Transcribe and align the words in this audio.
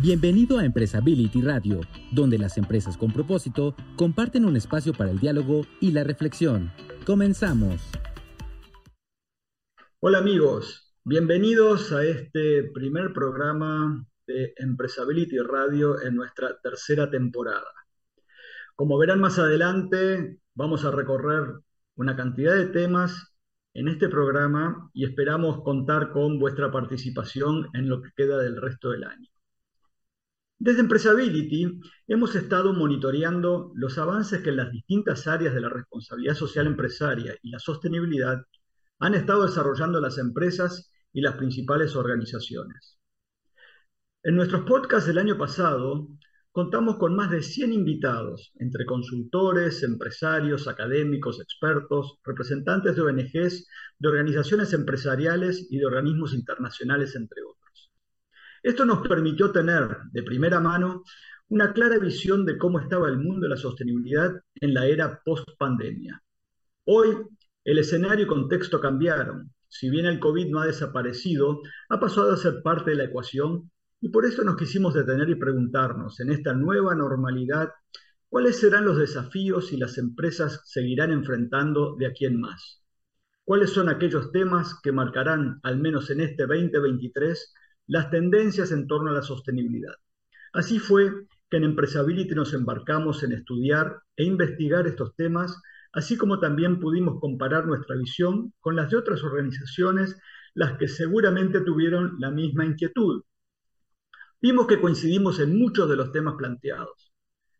Bienvenido 0.00 0.58
a 0.58 0.64
Empresability 0.64 1.42
Radio, 1.42 1.80
donde 2.12 2.38
las 2.38 2.56
empresas 2.56 2.96
con 2.96 3.12
propósito 3.12 3.74
comparten 3.96 4.44
un 4.44 4.54
espacio 4.54 4.92
para 4.92 5.10
el 5.10 5.18
diálogo 5.18 5.66
y 5.80 5.90
la 5.90 6.04
reflexión. 6.04 6.70
Comenzamos. 7.04 7.82
Hola 9.98 10.18
amigos, 10.18 10.94
bienvenidos 11.02 11.90
a 11.90 12.04
este 12.04 12.70
primer 12.72 13.12
programa 13.12 14.06
de 14.28 14.54
Empresability 14.58 15.38
Radio 15.38 16.00
en 16.00 16.14
nuestra 16.14 16.60
tercera 16.60 17.10
temporada. 17.10 17.74
Como 18.76 18.98
verán 18.98 19.18
más 19.18 19.40
adelante, 19.40 20.38
vamos 20.54 20.84
a 20.84 20.92
recorrer 20.92 21.54
una 21.96 22.14
cantidad 22.14 22.54
de 22.54 22.66
temas 22.66 23.34
en 23.74 23.88
este 23.88 24.08
programa 24.08 24.92
y 24.94 25.06
esperamos 25.06 25.60
contar 25.64 26.12
con 26.12 26.38
vuestra 26.38 26.70
participación 26.70 27.66
en 27.74 27.88
lo 27.88 28.00
que 28.00 28.10
queda 28.14 28.38
del 28.38 28.62
resto 28.62 28.90
del 28.90 29.02
año. 29.02 29.28
Desde 30.60 30.80
Empresability 30.80 31.80
hemos 32.08 32.34
estado 32.34 32.72
monitoreando 32.72 33.70
los 33.76 33.96
avances 33.96 34.42
que 34.42 34.50
en 34.50 34.56
las 34.56 34.72
distintas 34.72 35.28
áreas 35.28 35.54
de 35.54 35.60
la 35.60 35.68
responsabilidad 35.68 36.34
social 36.34 36.66
empresaria 36.66 37.36
y 37.42 37.50
la 37.50 37.60
sostenibilidad 37.60 38.42
han 38.98 39.14
estado 39.14 39.46
desarrollando 39.46 40.00
las 40.00 40.18
empresas 40.18 40.90
y 41.12 41.20
las 41.20 41.36
principales 41.36 41.94
organizaciones. 41.94 42.98
En 44.24 44.34
nuestros 44.34 44.64
podcasts 44.64 45.06
del 45.06 45.18
año 45.18 45.38
pasado 45.38 46.08
contamos 46.50 46.96
con 46.96 47.14
más 47.14 47.30
de 47.30 47.42
100 47.42 47.72
invitados, 47.72 48.52
entre 48.58 48.84
consultores, 48.84 49.84
empresarios, 49.84 50.66
académicos, 50.66 51.40
expertos, 51.40 52.18
representantes 52.24 52.96
de 52.96 53.02
ONGs, 53.02 53.68
de 54.00 54.08
organizaciones 54.08 54.72
empresariales 54.72 55.68
y 55.70 55.78
de 55.78 55.86
organismos 55.86 56.34
internacionales, 56.34 57.14
entre 57.14 57.42
otros. 57.42 57.57
Esto 58.68 58.84
nos 58.84 59.00
permitió 59.08 59.50
tener 59.50 59.96
de 60.12 60.22
primera 60.22 60.60
mano 60.60 61.02
una 61.48 61.72
clara 61.72 61.96
visión 61.96 62.44
de 62.44 62.58
cómo 62.58 62.78
estaba 62.78 63.08
el 63.08 63.16
mundo 63.16 63.46
de 63.46 63.48
la 63.48 63.56
sostenibilidad 63.56 64.30
en 64.56 64.74
la 64.74 64.84
era 64.84 65.22
post-pandemia. 65.24 66.22
Hoy, 66.84 67.16
el 67.64 67.78
escenario 67.78 68.26
y 68.26 68.28
contexto 68.28 68.78
cambiaron. 68.78 69.54
Si 69.68 69.88
bien 69.88 70.04
el 70.04 70.20
COVID 70.20 70.50
no 70.50 70.60
ha 70.60 70.66
desaparecido, 70.66 71.62
ha 71.88 71.98
pasado 71.98 72.30
a 72.30 72.36
ser 72.36 72.60
parte 72.62 72.90
de 72.90 72.98
la 72.98 73.04
ecuación 73.04 73.70
y 74.02 74.10
por 74.10 74.26
eso 74.26 74.44
nos 74.44 74.58
quisimos 74.58 74.92
detener 74.92 75.30
y 75.30 75.36
preguntarnos, 75.36 76.20
en 76.20 76.30
esta 76.30 76.52
nueva 76.52 76.94
normalidad, 76.94 77.70
cuáles 78.28 78.60
serán 78.60 78.84
los 78.84 78.98
desafíos 78.98 79.72
y 79.72 79.78
las 79.78 79.96
empresas 79.96 80.60
seguirán 80.66 81.10
enfrentando 81.10 81.96
de 81.96 82.04
aquí 82.04 82.26
en 82.26 82.38
más. 82.38 82.82
¿Cuáles 83.44 83.70
son 83.70 83.88
aquellos 83.88 84.30
temas 84.30 84.78
que 84.82 84.92
marcarán, 84.92 85.58
al 85.62 85.78
menos 85.78 86.10
en 86.10 86.20
este 86.20 86.46
2023, 86.46 87.54
las 87.88 88.10
tendencias 88.10 88.70
en 88.70 88.86
torno 88.86 89.10
a 89.10 89.14
la 89.14 89.22
sostenibilidad. 89.22 89.94
Así 90.52 90.78
fue 90.78 91.10
que 91.50 91.56
en 91.56 91.64
Empresability 91.64 92.34
nos 92.34 92.52
embarcamos 92.54 93.22
en 93.22 93.32
estudiar 93.32 94.02
e 94.16 94.24
investigar 94.24 94.86
estos 94.86 95.16
temas, 95.16 95.60
así 95.92 96.16
como 96.16 96.38
también 96.38 96.80
pudimos 96.80 97.18
comparar 97.18 97.66
nuestra 97.66 97.96
visión 97.96 98.52
con 98.60 98.76
las 98.76 98.90
de 98.90 98.98
otras 98.98 99.24
organizaciones, 99.24 100.16
las 100.54 100.76
que 100.78 100.86
seguramente 100.86 101.60
tuvieron 101.62 102.16
la 102.18 102.30
misma 102.30 102.66
inquietud. 102.66 103.22
Vimos 104.40 104.66
que 104.66 104.80
coincidimos 104.80 105.40
en 105.40 105.58
muchos 105.58 105.88
de 105.88 105.96
los 105.96 106.12
temas 106.12 106.34
planteados. 106.36 107.12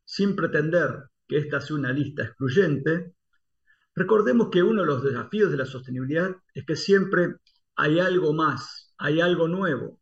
Sin 0.04 0.36
pretender 0.36 1.04
que 1.26 1.38
esta 1.38 1.60
sea 1.60 1.76
una 1.76 1.92
lista 1.92 2.24
excluyente, 2.24 3.14
recordemos 3.94 4.48
que 4.50 4.62
uno 4.62 4.82
de 4.82 4.86
los 4.86 5.02
desafíos 5.02 5.50
de 5.50 5.56
la 5.56 5.66
sostenibilidad 5.66 6.36
es 6.54 6.64
que 6.66 6.76
siempre 6.76 7.36
hay 7.76 7.98
algo 7.98 8.32
más, 8.34 8.92
hay 8.98 9.20
algo 9.20 9.48
nuevo, 9.48 10.00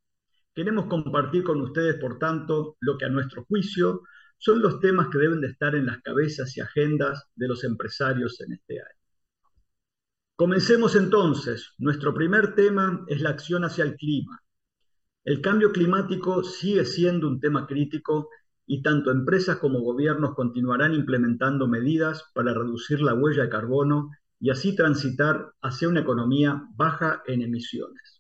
Queremos 0.57 0.87
compartir 0.87 1.45
con 1.45 1.61
ustedes, 1.61 1.97
por 1.97 2.19
tanto, 2.19 2.79
lo 2.81 2.97
que 2.97 3.05
a 3.05 3.11
nuestro 3.11 3.45
juicio 3.45 4.01
son 4.39 4.63
los 4.63 4.81
temas 4.81 5.09
que 5.13 5.19
deben 5.19 5.43
de 5.43 5.49
estar 5.49 5.75
en 5.75 5.85
las 5.85 6.01
cabezas 6.01 6.57
y 6.57 6.63
agendas 6.63 7.29
de 7.35 7.47
los 7.47 7.63
empresarios 7.63 8.41
en 8.41 8.55
este 8.55 8.81
año. 8.81 8.99
Comencemos 10.35 10.97
entonces. 10.97 11.75
Nuestro 11.77 12.15
primer 12.15 12.55
tema 12.55 13.05
es 13.07 13.21
la 13.21 13.29
acción 13.29 13.67
hacia 13.67 13.85
el 13.85 13.97
clima. 13.97 14.41
El 15.25 15.43
cambio 15.43 15.73
climático 15.73 16.43
sigue 16.43 16.87
siendo 16.87 17.29
un 17.29 17.39
tema 17.39 17.67
crítico 17.67 18.31
y 18.65 18.81
tanto 18.81 19.11
empresas 19.11 19.59
como 19.59 19.81
gobiernos 19.81 20.35
continuarán 20.35 20.95
implementando 20.95 21.69
medidas 21.69 22.31
para 22.33 22.55
reducir 22.55 23.03
la 23.03 23.13
huella 23.13 23.43
de 23.43 23.51
carbono 23.51 24.11
y 24.41 24.49
así 24.49 24.75
transitar 24.75 25.53
hacia 25.61 25.91
una 25.91 26.01
economía 26.01 26.63
baja 26.77 27.23
en 27.27 27.43
emisiones. 27.43 28.16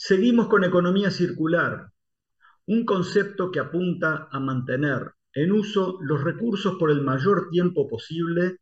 Seguimos 0.00 0.46
con 0.46 0.62
economía 0.62 1.10
circular, 1.10 1.90
un 2.66 2.84
concepto 2.84 3.50
que 3.50 3.58
apunta 3.58 4.28
a 4.30 4.38
mantener 4.38 5.14
en 5.32 5.50
uso 5.50 5.98
los 6.00 6.22
recursos 6.22 6.76
por 6.78 6.92
el 6.92 7.02
mayor 7.02 7.48
tiempo 7.50 7.88
posible, 7.88 8.60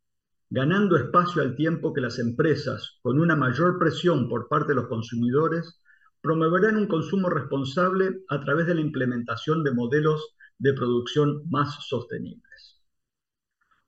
ganando 0.48 0.96
espacio 0.96 1.42
al 1.42 1.54
tiempo 1.54 1.92
que 1.92 2.00
las 2.00 2.18
empresas, 2.18 2.96
con 3.02 3.20
una 3.20 3.36
mayor 3.36 3.78
presión 3.78 4.30
por 4.30 4.48
parte 4.48 4.68
de 4.68 4.76
los 4.76 4.88
consumidores, 4.88 5.78
promoverán 6.22 6.78
un 6.78 6.86
consumo 6.86 7.28
responsable 7.28 8.22
a 8.30 8.40
través 8.40 8.66
de 8.66 8.76
la 8.76 8.80
implementación 8.80 9.62
de 9.62 9.74
modelos 9.74 10.36
de 10.56 10.72
producción 10.72 11.42
más 11.50 11.86
sostenibles. 11.86 12.80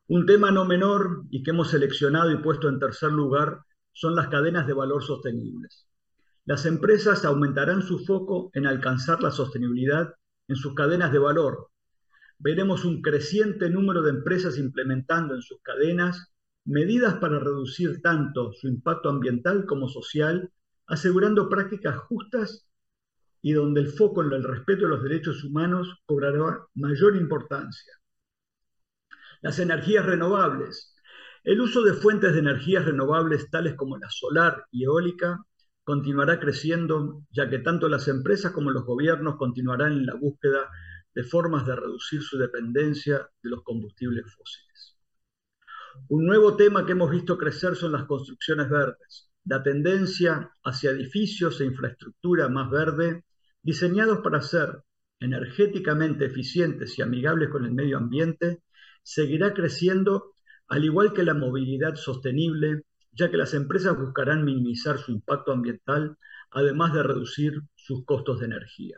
Un 0.06 0.26
tema 0.26 0.50
no 0.50 0.66
menor 0.66 1.25
y 1.31 1.42
que 1.42 1.53
hemos 1.53 1.70
seleccionado 1.70 2.31
y 2.31 2.42
puesto 2.42 2.69
en 2.69 2.78
tercer 2.78 3.10
lugar 3.10 3.62
son 3.94 4.14
las 4.14 4.28
cadenas 4.28 4.66
de 4.66 4.75
valor 4.75 5.03
sostenibles 5.03 5.88
las 6.48 6.64
empresas 6.64 7.26
aumentarán 7.26 7.82
su 7.82 8.06
foco 8.06 8.50
en 8.54 8.66
alcanzar 8.66 9.22
la 9.22 9.31
sostenibilidad 9.31 10.14
en 10.48 10.56
sus 10.56 10.72
cadenas 10.72 11.12
de 11.12 11.19
valor. 11.19 11.69
Veremos 12.38 12.86
un 12.86 13.03
creciente 13.03 13.69
número 13.69 14.00
de 14.00 14.12
empresas 14.12 14.56
implementando 14.56 15.34
en 15.34 15.42
sus 15.42 15.60
cadenas 15.60 16.32
medidas 16.64 17.16
para 17.16 17.38
reducir 17.38 18.00
tanto 18.00 18.54
su 18.54 18.66
impacto 18.66 19.10
ambiental 19.10 19.66
como 19.66 19.91
social, 19.91 20.50
asegurando 20.87 21.50
prácticas 21.50 21.98
justas 21.98 22.66
y 23.42 23.53
donde 23.53 23.82
el 23.82 23.88
foco 23.88 24.25
en 24.25 24.32
el 24.32 24.42
respeto 24.42 24.84
de 24.84 24.88
los 24.88 25.03
derechos 25.03 25.44
humanos 25.44 26.00
cobrará 26.06 26.60
mayor 26.76 27.14
importancia. 27.16 27.92
Las 29.42 29.58
energías 29.58 30.06
renovables. 30.06 30.97
El 31.44 31.60
uso 31.60 31.82
de 31.82 31.92
fuentes 31.92 32.32
de 32.32 32.38
energías 32.38 32.87
renovables 32.87 33.50
tales 33.50 33.75
como 33.75 33.98
la 33.98 34.08
solar 34.08 34.64
y 34.70 34.84
eólica 34.84 35.44
continuará 35.88 36.38
creciendo, 36.38 37.25
ya 37.31 37.49
que 37.49 37.60
tanto 37.60 37.88
las 37.88 38.09
empresas 38.09 38.53
como 38.53 38.71
los 38.71 38.84
gobiernos 38.84 39.37
continuarán 39.37 39.93
en 39.93 40.04
la 40.04 40.16
búsqueda 40.16 40.69
de 41.15 41.25
formas 41.25 41.65
de 41.65 41.76
reducir 41.76 42.21
su 42.21 42.37
dependencia 42.37 43.26
de 43.43 43.49
los 43.49 43.62
combustibles 43.62 44.26
fósiles. 44.34 44.99
Un 46.09 46.26
nuevo 46.26 46.56
tema 46.56 46.84
que 46.84 46.93
hemos 46.93 47.10
visto 47.10 47.38
crecer 47.38 47.75
son 47.75 47.93
las 47.93 48.04
construcciones 48.04 48.69
verdes, 48.69 49.31
la 49.47 49.62
tendencia 49.62 50.50
hacia 50.62 50.91
edificios 50.91 51.59
e 51.62 51.65
infraestructura 51.65 52.50
más 52.50 52.70
verde 52.70 53.25
diseñados 53.62 54.19
para 54.19 54.43
ser 54.43 54.82
energéticamente 55.20 56.26
eficientes 56.26 56.99
y 56.99 57.03
amigables 57.03 57.49
con 57.49 57.65
el 57.65 57.72
medio 57.72 57.97
ambiente, 57.97 58.62
seguirá 59.03 59.55
creciendo 59.55 60.34
al 60.69 60.84
igual 60.84 61.15
que 61.15 61.22
la 61.22 61.32
movilidad 61.32 61.94
sostenible 61.94 62.82
ya 63.18 63.30
que 63.30 63.36
las 63.36 63.52
empresas 63.52 63.98
buscarán 63.98 64.44
minimizar 64.44 64.98
su 64.98 65.10
impacto 65.10 65.52
ambiental, 65.52 66.16
además 66.52 66.92
de 66.92 67.02
reducir 67.02 67.60
sus 67.74 68.04
costos 68.04 68.38
de 68.38 68.46
energía. 68.46 68.96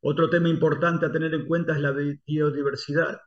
Otro 0.00 0.30
tema 0.30 0.48
importante 0.48 1.06
a 1.06 1.12
tener 1.12 1.34
en 1.34 1.46
cuenta 1.46 1.74
es 1.74 1.80
la 1.80 1.92
biodiversidad. 1.92 3.20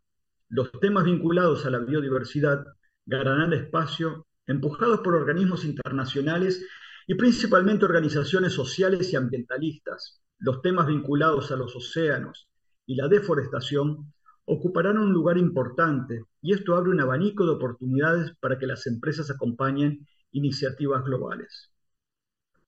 Los 0.50 0.72
temas 0.80 1.06
vinculados 1.06 1.66
a 1.66 1.70
la 1.70 1.80
biodiversidad 1.80 2.66
ganarán 3.06 3.54
espacio 3.54 4.28
empujados 4.48 5.02
por 5.02 5.14
organismos 5.14 5.66
internacionales 5.66 6.66
y 7.06 7.16
principalmente 7.16 7.86
organizaciones 7.86 8.54
sociales 8.54 9.14
y 9.14 9.16
ambientalistas. 9.16 10.22
Los 10.40 10.62
temas 10.62 10.88
vinculados 10.88 11.52
a 11.52 11.56
los 11.56 11.76
océanos 11.76 12.48
y 12.86 12.96
la 12.96 13.08
deforestación 13.08 14.14
ocuparán 14.48 14.98
un 14.98 15.12
lugar 15.12 15.38
importante 15.38 16.24
y 16.42 16.54
esto 16.54 16.76
abre 16.76 16.92
un 16.92 17.02
abanico 17.02 17.46
de 17.46 17.52
oportunidades 17.52 18.32
para 18.40 18.58
que 18.58 18.66
las 18.66 18.88
empresas 18.88 19.30
acompañen 19.30 20.08
iniciativas 20.32 21.04
globales. 21.04 21.72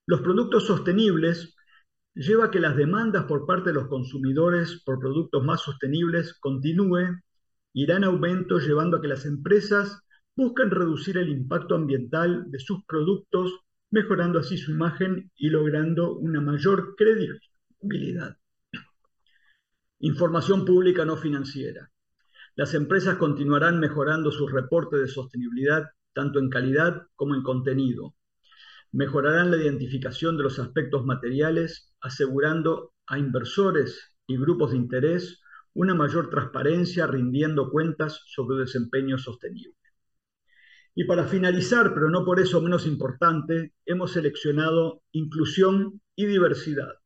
Los 0.06 0.22
productos 0.22 0.68
sostenibles 0.68 1.56
lleva 2.14 2.46
a 2.46 2.52
que 2.52 2.60
las 2.60 2.76
demandas 2.76 3.26
por 3.26 3.46
parte 3.46 3.70
de 3.70 3.76
los 3.76 3.88
consumidores 3.88 4.82
por 4.86 5.00
productos 5.00 5.42
más 5.44 5.62
sostenibles 5.62 6.34
continúe, 6.40 7.22
irán 7.74 8.04
en 8.04 8.10
aumento 8.10 8.60
llevando 8.60 8.98
a 8.98 9.02
que 9.02 9.08
las 9.08 9.26
empresas 9.26 10.02
busquen 10.36 10.72
reducir 10.72 11.18
el 11.18 11.30
impacto 11.30 11.76
ambiental 11.76 12.52
de 12.52 12.60
sus 12.60 12.84
productos, 12.86 13.54
mejorando 13.92 14.40
así 14.40 14.58
su 14.58 14.72
imagen 14.72 15.32
y 15.38 15.50
logrando 15.50 16.18
una 16.18 16.42
mayor 16.42 16.96
credibilidad. 16.98 18.39
Información 20.02 20.64
pública 20.64 21.04
no 21.04 21.18
financiera. 21.18 21.92
Las 22.56 22.74
empresas 22.74 23.18
continuarán 23.18 23.80
mejorando 23.80 24.32
sus 24.32 24.50
reportes 24.50 25.02
de 25.02 25.08
sostenibilidad 25.08 25.90
tanto 26.14 26.40
en 26.40 26.50
calidad 26.50 27.04
como 27.16 27.36
en 27.36 27.44
contenido. 27.44 28.16
Mejorarán 28.94 29.52
la 29.52 29.58
identificación 29.58 30.38
de 30.38 30.44
los 30.44 30.58
aspectos 30.58 31.06
materiales, 31.06 31.94
asegurando 32.00 32.94
a 33.08 33.20
inversores 33.20 34.16
y 34.26 34.38
grupos 34.38 34.72
de 34.72 34.78
interés 34.78 35.42
una 35.74 35.94
mayor 35.96 36.30
transparencia 36.30 37.06
rindiendo 37.06 37.70
cuentas 37.70 38.22
sobre 38.26 38.58
desempeño 38.58 39.18
sostenible. 39.18 39.76
Y 40.96 41.04
para 41.04 41.26
finalizar, 41.26 41.94
pero 41.94 42.10
no 42.10 42.24
por 42.24 42.40
eso 42.40 42.62
menos 42.62 42.88
importante, 42.88 43.74
hemos 43.86 44.14
seleccionado 44.14 45.04
inclusión 45.12 46.02
y 46.16 46.26
diversidad. 46.26 46.99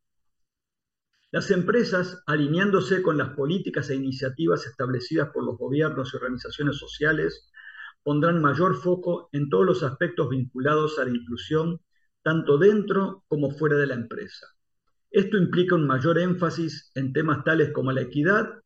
Las 1.34 1.50
empresas, 1.50 2.22
alineándose 2.26 3.02
con 3.02 3.18
las 3.18 3.30
políticas 3.30 3.90
e 3.90 3.96
iniciativas 3.96 4.68
establecidas 4.68 5.30
por 5.30 5.44
los 5.44 5.58
gobiernos 5.58 6.12
y 6.12 6.16
organizaciones 6.16 6.76
sociales, 6.76 7.50
pondrán 8.04 8.40
mayor 8.40 8.76
foco 8.76 9.30
en 9.32 9.48
todos 9.48 9.66
los 9.66 9.82
aspectos 9.82 10.28
vinculados 10.28 10.96
a 11.00 11.04
la 11.04 11.10
inclusión, 11.10 11.80
tanto 12.22 12.56
dentro 12.56 13.24
como 13.26 13.50
fuera 13.50 13.76
de 13.76 13.88
la 13.88 13.94
empresa. 13.94 14.46
Esto 15.10 15.36
implica 15.36 15.74
un 15.74 15.88
mayor 15.88 16.20
énfasis 16.20 16.92
en 16.94 17.12
temas 17.12 17.42
tales 17.42 17.72
como 17.72 17.90
la 17.90 18.02
equidad, 18.02 18.60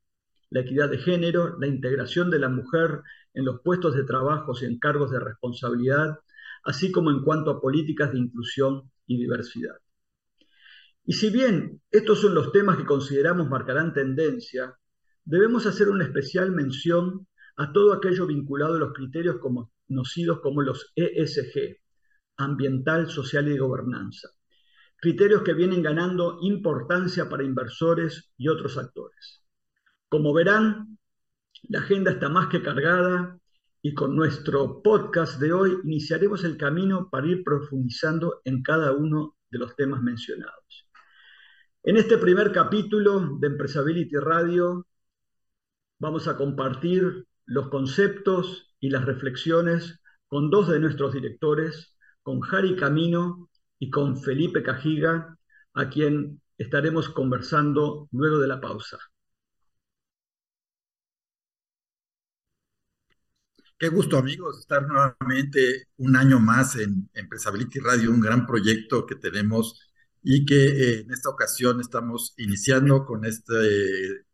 la 0.51 0.61
equidad 0.61 0.91
de 0.91 0.99
género, 0.99 1.59
la 1.59 1.69
integración 1.69 2.31
de 2.31 2.39
la 2.39 2.51
mujer 2.51 3.01
en 3.33 3.47
los 3.47 3.63
puestos 3.63 3.95
de 3.95 4.05
trabajo 4.05 4.53
y 4.61 4.67
en 4.67 4.79
cargos 4.79 5.11
de 5.11 5.21
responsabilidad, 5.21 6.19
así 6.65 6.93
como 6.93 7.11
en 7.13 7.23
cuanto 7.23 7.51
a 7.51 7.63
políticas 7.63 8.13
de 8.13 8.19
inclusión 8.19 8.91
y 9.07 9.17
diversidad. 9.17 9.79
Y 11.09 11.15
si 11.15 11.31
bien 11.31 11.81
estos 11.91 12.21
son 12.21 12.35
los 12.35 12.53
temas 12.53 12.77
que 12.77 12.85
consideramos 12.85 13.49
marcarán 13.49 13.95
tendencia, 13.95 14.79
debemos 15.25 15.65
hacer 15.65 15.89
una 15.89 16.05
especial 16.05 16.53
mención 16.53 17.27
a 17.57 17.73
todo 17.73 17.95
aquello 17.95 18.27
vinculado 18.27 18.75
a 18.75 18.79
los 18.79 18.93
criterios 18.93 19.37
conocidos 19.39 20.41
como 20.41 20.61
los 20.61 20.93
ESG, 20.95 21.79
ambiental, 22.37 23.09
social 23.09 23.49
y 23.49 23.53
de 23.53 23.59
gobernanza, 23.59 24.29
criterios 24.99 25.41
que 25.45 25.55
vienen 25.55 25.83
ganando 25.83 26.41
importancia 26.43 27.27
para 27.31 27.43
inversores 27.43 28.31
y 28.37 28.49
otros 28.49 28.77
actores. 28.77 29.43
Como 30.11 30.35
verán, 30.35 30.99
la 31.71 31.79
agenda 31.79 32.11
está 32.11 32.29
más 32.29 32.49
que 32.49 32.63
cargada 32.63 33.39
y 33.81 33.95
con 33.95 34.15
nuestro 34.15 34.83
podcast 34.83 35.41
de 35.41 35.55
hoy 35.55 35.79
iniciaremos 35.85 36.45
el 36.45 36.59
camino 36.59 37.09
para 37.11 37.29
ir 37.29 37.43
profundizando 37.43 38.43
en 38.45 38.63
cada 38.63 38.93
uno 38.93 39.37
de 39.51 39.59
los 39.59 39.75
temas 39.75 40.03
mencionados. 40.03 40.88
En 41.89 41.97
este 41.97 42.19
primer 42.19 42.53
capítulo 42.53 43.39
de 43.39 43.47
Empresability 43.47 44.17
Radio 44.17 44.87
vamos 45.99 46.29
a 46.29 46.37
compartir 46.37 47.27
los 47.47 47.71
conceptos 47.71 48.75
y 48.79 48.91
las 48.91 49.07
reflexiones 49.07 49.99
con 50.27 50.51
dos 50.51 50.69
de 50.69 50.81
nuestros 50.81 51.15
directores, 51.15 51.97
con 52.23 52.41
Jari 52.41 52.77
Camino 52.77 53.49
y 53.79 53.89
con 53.89 54.21
Felipe 54.21 54.63
Cajiga, 54.63 55.39
a 55.73 55.89
quien 55.89 56.43
estaremos 56.59 57.09
conversando 57.09 58.07
luego 58.13 58.39
de 58.39 58.49
la 58.49 58.61
pausa. 58.61 58.99
Qué 63.79 63.89
gusto 63.89 64.19
amigos 64.19 64.59
estar 64.59 64.87
nuevamente 64.87 65.89
un 65.97 66.17
año 66.17 66.39
más 66.39 66.77
en 66.77 67.09
Empresability 67.15 67.79
Radio, 67.79 68.11
un 68.11 68.21
gran 68.21 68.47
proyecto 68.47 69.07
que 69.07 69.15
tenemos 69.15 69.88
y 70.31 70.45
que 70.45 70.67
eh, 70.67 71.01
en 71.01 71.11
esta 71.11 71.31
ocasión 71.31 71.81
estamos 71.81 72.35
iniciando 72.37 73.07
con 73.07 73.25
este 73.25 73.55
eh, 73.55 74.27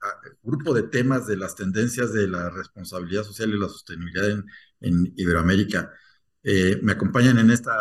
grupo 0.42 0.74
de 0.74 0.82
temas 0.82 1.28
de 1.28 1.36
las 1.36 1.54
tendencias 1.54 2.12
de 2.12 2.26
la 2.26 2.50
responsabilidad 2.50 3.22
social 3.22 3.50
y 3.50 3.60
la 3.60 3.68
sostenibilidad 3.68 4.28
en, 4.28 4.44
en 4.80 5.12
Iberoamérica. 5.16 5.92
Eh, 6.42 6.80
me 6.82 6.90
acompañan 6.90 7.38
en 7.38 7.52
esta 7.52 7.72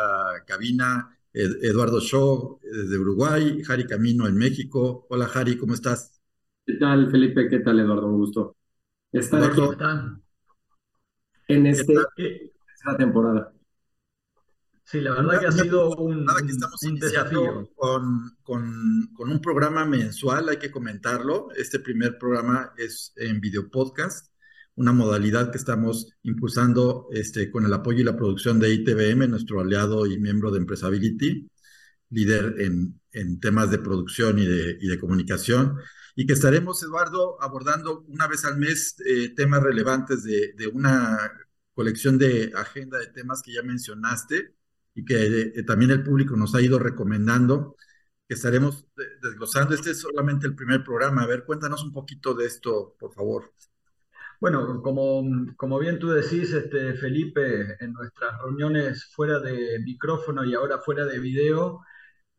cabina 0.46 1.10
Eduardo 1.34 2.00
Shaw 2.00 2.60
de 2.62 2.98
Uruguay, 3.00 3.64
Jari 3.64 3.88
Camino 3.88 4.28
en 4.28 4.36
México. 4.36 5.08
Hola 5.10 5.26
Jari, 5.26 5.58
¿cómo 5.58 5.74
estás? 5.74 6.22
¿Qué 6.68 6.74
tal 6.76 7.10
Felipe? 7.10 7.50
¿Qué 7.50 7.62
tal 7.62 7.80
Eduardo? 7.80 8.10
Un 8.10 8.18
gusto 8.20 8.56
estar 9.12 9.42
Eduardo, 9.42 9.72
aquí 9.72 10.22
en 11.48 11.66
este, 11.66 11.96
esta 12.76 12.96
temporada. 12.96 13.52
Sí, 14.86 15.00
la 15.02 15.12
verdad 15.12 15.40
que 15.40 15.48
ha 15.48 15.52
sido 15.52 15.96
un, 15.96 16.26
nada 16.26 16.42
que 16.42 16.52
estamos 16.52 16.80
desafío. 17.00 17.70
Con, 17.76 18.36
con, 18.44 19.10
con, 19.14 19.30
un 19.30 19.42
programa 19.42 19.86
mensual, 19.86 20.50
hay 20.50 20.58
que 20.58 20.72
comentarlo. 20.72 21.50
Este 21.56 21.80
primer 21.80 22.18
programa 22.18 22.74
es 22.78 23.14
en 23.16 23.40
video 23.40 23.72
podcast, 23.72 24.32
una 24.76 24.92
modalidad 24.92 25.52
que 25.52 25.58
estamos 25.58 26.14
impulsando 26.24 27.08
este, 27.12 27.50
con 27.50 27.66
el 27.66 27.74
apoyo 27.74 28.02
y 28.02 28.04
la 28.04 28.18
producción 28.18 28.60
de 28.60 28.74
ITBM, 28.74 29.30
nuestro 29.30 29.62
aliado 29.62 30.06
y 30.06 30.20
miembro 30.20 30.52
de 30.52 30.60
Empresability, 30.60 31.50
líder 32.10 32.56
en, 32.60 33.00
en 33.14 33.40
temas 33.40 33.72
de 33.72 33.80
producción 33.80 34.38
y 34.38 34.46
de, 34.46 34.78
y 34.82 34.88
de 34.88 35.00
comunicación 35.00 35.78
y 36.16 36.28
que 36.28 36.34
estaremos, 36.34 36.84
Eduardo, 36.84 37.42
abordando 37.42 38.02
una 38.08 38.28
vez 38.28 38.46
al 38.46 38.58
mes 38.58 38.96
eh, 39.06 39.34
temas 39.36 39.64
relevantes 39.64 40.24
de, 40.24 40.54
de, 40.54 40.68
una 40.68 41.18
colección 41.74 42.20
de 42.20 42.52
agenda 42.56 43.00
de 43.00 43.08
temas 43.08 43.42
que 43.42 43.54
ya 43.54 43.64
mencionaste 43.64 44.54
y 44.96 45.06
que 45.06 45.52
eh, 45.56 45.64
también 45.64 45.92
el 45.92 46.04
público 46.04 46.36
nos 46.36 46.56
ha 46.56 46.62
ido 46.62 46.80
recomendando, 46.80 47.76
que 48.28 48.36
estaremos 48.36 48.88
desglosando. 49.22 49.76
Este 49.76 49.92
es 49.92 50.00
solamente 50.02 50.48
el 50.48 50.56
primer 50.56 50.84
programa. 50.84 51.24
A 51.24 51.28
ver, 51.28 51.46
cuéntanos 51.46 51.84
un 51.84 51.92
poquito 51.92 52.34
de 52.34 52.46
esto, 52.46 52.96
por 53.00 53.14
favor. 53.14 53.52
Bueno, 54.40 54.82
como, 54.82 55.24
como 55.56 55.80
bien 55.80 56.00
tú 56.00 56.10
decís, 56.10 56.52
este, 56.54 56.96
Felipe, 56.96 57.78
en 57.80 57.94
nuestras 57.94 58.42
reuniones 58.42 59.06
fuera 59.14 59.40
de 59.40 59.80
micrófono 59.80 60.44
y 60.44 60.54
ahora 60.54 60.80
fuera 60.80 61.06
de 61.06 61.20
video, 61.20 61.82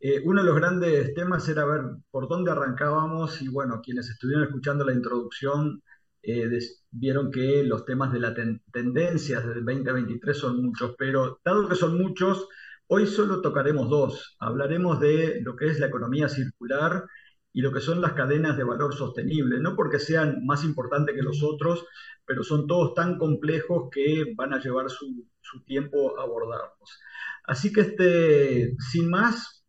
eh, 0.00 0.20
uno 0.24 0.42
de 0.42 0.46
los 0.46 0.56
grandes 0.56 1.14
temas 1.14 1.48
era 1.48 1.64
ver 1.64 1.80
por 2.10 2.28
dónde 2.28 2.50
arrancábamos 2.50 3.40
y 3.40 3.48
bueno, 3.48 3.80
quienes 3.82 4.10
estuvieron 4.10 4.44
escuchando 4.44 4.84
la 4.84 4.92
introducción 4.92 5.82
eh, 6.26 6.58
vieron 6.90 7.30
que 7.30 7.62
los 7.64 7.84
temas 7.84 8.12
de 8.12 8.20
las 8.20 8.34
tendencias 8.72 9.46
del 9.46 9.64
2023 9.64 10.36
son 10.36 10.62
muchos, 10.62 10.94
pero 10.96 11.40
dado 11.44 11.68
que 11.68 11.74
son 11.74 11.98
muchos, 11.98 12.48
hoy 12.86 13.06
solo 13.06 13.40
tocaremos 13.40 13.90
dos. 13.90 14.36
Hablaremos 14.38 15.00
de 15.00 15.40
lo 15.42 15.56
que 15.56 15.66
es 15.66 15.78
la 15.80 15.86
economía 15.86 16.28
circular 16.28 17.04
y 17.52 17.60
lo 17.60 17.72
que 17.72 17.80
son 17.80 18.00
las 18.00 18.14
cadenas 18.14 18.56
de 18.56 18.64
valor 18.64 18.94
sostenible, 18.94 19.60
no 19.60 19.76
porque 19.76 19.98
sean 19.98 20.44
más 20.44 20.64
importantes 20.64 21.14
que 21.14 21.22
los 21.22 21.42
otros, 21.42 21.86
pero 22.26 22.42
son 22.42 22.66
todos 22.66 22.94
tan 22.94 23.18
complejos 23.18 23.88
que 23.92 24.34
van 24.36 24.54
a 24.54 24.60
llevar 24.60 24.90
su, 24.90 25.26
tiempo 25.66 26.18
a 26.18 26.22
abordarlos. 26.22 27.00
Así 27.44 27.72
que 27.72 27.82
este, 27.82 28.74
sin 28.78 29.08
más, 29.08 29.64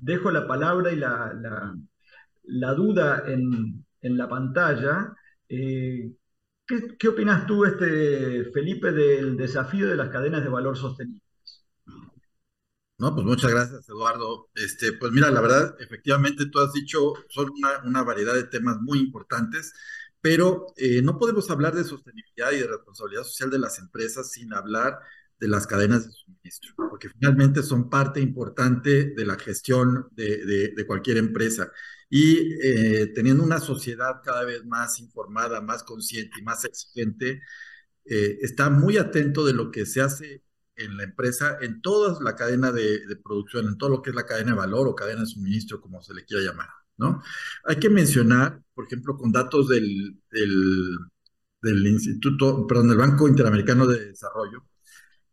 dejo 0.00 0.30
la 0.30 0.46
palabra 0.48 0.90
y 0.90 0.96
la, 0.96 1.32
la, 2.44 2.74
duda 2.74 3.22
en, 3.26 3.84
en 4.00 4.16
la 4.16 4.28
pantalla 4.28 5.14
eh, 5.48 6.12
¿qué, 6.98 7.08
opinas 7.08 7.46
tú, 7.46 7.64
este, 7.64 8.50
Felipe, 8.52 8.92
del 8.92 9.36
desafío 9.36 9.88
de 9.88 9.96
las 9.96 10.10
cadenas 10.10 10.42
de 10.42 10.50
valor 10.50 10.76
sostenibles? 10.76 11.22
No, 12.98 13.14
pues 13.14 13.24
muchas 13.24 13.50
gracias, 13.52 13.88
Eduardo. 13.88 14.50
Este, 14.54 14.92
pues 14.92 15.12
mira, 15.12 15.30
la 15.30 15.40
verdad, 15.40 15.76
efectivamente, 15.78 16.46
tú 16.46 16.58
has 16.58 16.72
dicho, 16.72 17.14
son 17.28 17.52
una, 17.84 18.02
variedad 18.02 18.34
de 18.34 18.44
temas 18.44 18.78
muy 18.80 18.98
importantes, 18.98 19.72
pero 20.20 20.66
eh, 20.76 21.00
no 21.02 21.16
podemos 21.16 21.48
hablar 21.50 21.74
de 21.74 21.84
sostenibilidad 21.84 22.50
y 22.52 22.58
de 22.58 22.66
responsabilidad 22.66 23.22
social 23.22 23.50
de 23.50 23.60
las 23.60 23.78
empresas 23.78 24.32
sin 24.32 24.52
hablar 24.52 24.98
de 25.38 25.46
las 25.46 25.68
cadenas 25.68 26.06
de 26.06 26.12
suministro, 26.12 26.74
porque 26.76 27.08
finalmente 27.08 27.62
son 27.62 27.88
parte 27.88 28.20
importante 28.20 29.14
de 29.14 29.24
la 29.24 29.38
gestión 29.38 30.08
de, 30.10 30.72
de 30.74 30.86
cualquier 30.86 31.18
empresa 31.18 31.70
y 32.10 32.54
eh, 32.62 33.12
teniendo 33.14 33.44
una 33.44 33.60
sociedad 33.60 34.22
cada 34.24 34.44
vez 34.44 34.64
más 34.64 34.98
informada, 35.00 35.60
más 35.60 35.82
consciente 35.82 36.40
y 36.40 36.42
más 36.42 36.64
exigente, 36.64 37.42
eh, 38.04 38.38
está 38.42 38.70
muy 38.70 38.96
atento 38.96 39.44
de 39.44 39.52
lo 39.52 39.70
que 39.70 39.86
se 39.86 40.00
hace 40.00 40.42
en 40.76 40.96
la 40.96 41.04
empresa, 41.04 41.58
en 41.60 41.82
toda 41.82 42.18
la 42.22 42.36
cadena 42.36 42.72
de, 42.72 43.00
producción, 43.22 43.68
en 43.68 43.78
todo 43.78 43.90
lo 43.90 44.02
que 44.02 44.10
es 44.10 44.16
la 44.16 44.26
cadena 44.26 44.52
de 44.52 44.58
valor 44.58 44.88
o 44.88 44.94
cadena 44.94 45.22
de 45.22 45.26
suministro, 45.26 45.80
como 45.80 46.02
se 46.02 46.14
le 46.14 46.24
quiera 46.24 46.44
llamar, 46.44 46.68
¿no? 46.96 47.22
Hay 47.64 47.76
que 47.76 47.90
mencionar, 47.90 48.62
por 48.74 48.86
ejemplo, 48.86 49.16
con 49.16 49.32
datos 49.32 49.68
del, 49.68 50.20
del, 50.30 51.86
Instituto, 51.86 52.66
perdón, 52.66 52.88
del 52.88 52.98
Banco 52.98 53.28
Interamericano 53.28 53.86
de 53.86 54.06
Desarrollo, 54.06 54.64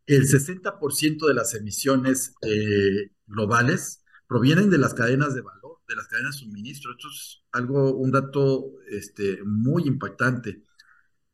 el 0.06 0.26
60% 0.28 1.26
de 1.26 1.34
las 1.34 1.54
emisiones 1.54 2.34
eh, 2.42 3.12
globales 3.26 4.04
provienen 4.26 4.70
de 4.70 4.78
las 4.78 4.94
cadenas 4.94 5.34
de 5.34 5.42
valor 5.42 5.75
de 5.88 5.96
las 5.96 6.06
cadenas 6.08 6.36
de 6.36 6.40
suministro. 6.40 6.92
Esto 6.92 7.08
es 7.08 7.42
algo, 7.52 7.94
un 7.94 8.10
dato 8.10 8.72
este, 8.88 9.42
muy 9.44 9.84
impactante. 9.84 10.62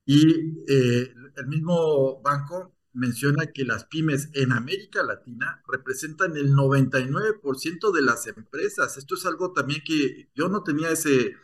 Y 0.04 0.62
eh, 0.68 1.14
el 1.36 1.46
mismo 1.46 2.20
banco 2.22 2.74
menciona 2.94 3.46
que 3.46 3.64
las 3.64 3.84
pymes 3.84 4.28
en 4.34 4.52
América 4.52 5.02
Latina 5.02 5.62
representan 5.66 6.36
el 6.36 6.52
99% 6.52 7.92
de 7.92 8.02
las 8.02 8.26
empresas. 8.26 8.96
Esto 8.98 9.14
es 9.14 9.24
algo 9.26 9.52
también 9.52 9.82
que 9.84 10.30
yo 10.34 10.48
no 10.48 10.62
tenía 10.62 10.90
ese, 10.90 11.36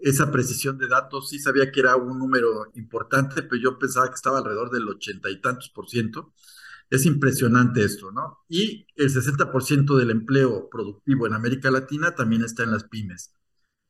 esa 0.00 0.30
precisión 0.30 0.78
de 0.78 0.88
datos, 0.88 1.28
sí 1.28 1.38
sabía 1.38 1.70
que 1.70 1.80
era 1.80 1.96
un 1.96 2.18
número 2.18 2.70
importante, 2.74 3.42
pero 3.42 3.60
yo 3.60 3.78
pensaba 3.78 4.08
que 4.08 4.14
estaba 4.14 4.38
alrededor 4.38 4.70
del 4.70 4.88
ochenta 4.88 5.30
y 5.30 5.40
tantos 5.40 5.68
por 5.70 5.88
ciento. 5.88 6.32
Es 6.90 7.06
impresionante 7.06 7.84
esto, 7.84 8.12
¿no? 8.12 8.38
Y 8.48 8.86
el 8.96 9.10
60% 9.10 9.96
del 9.96 10.10
empleo 10.10 10.68
productivo 10.70 11.26
en 11.26 11.34
América 11.34 11.70
Latina 11.70 12.14
también 12.14 12.42
está 12.44 12.62
en 12.64 12.72
las 12.72 12.84
pymes. 12.84 13.32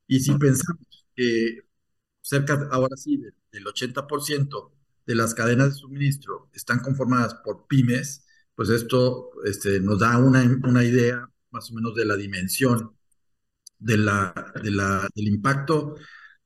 Y 0.07 0.19
si 0.21 0.35
pensamos 0.35 1.05
que 1.15 1.61
cerca, 2.21 2.69
ahora 2.71 2.97
sí, 2.97 3.21
del 3.51 3.67
80% 3.67 4.73
de 5.05 5.15
las 5.15 5.33
cadenas 5.35 5.69
de 5.75 5.79
suministro 5.81 6.49
están 6.53 6.79
conformadas 6.81 7.35
por 7.43 7.67
pymes, 7.67 8.25
pues 8.55 8.69
esto 8.69 9.31
este, 9.45 9.79
nos 9.79 9.99
da 9.99 10.17
una, 10.17 10.43
una 10.63 10.83
idea 10.83 11.29
más 11.51 11.71
o 11.71 11.75
menos 11.75 11.95
de 11.95 12.05
la 12.05 12.15
dimensión 12.17 12.95
de 13.79 13.97
la, 13.97 14.53
de 14.63 14.71
la, 14.71 15.07
del 15.15 15.27
impacto 15.27 15.95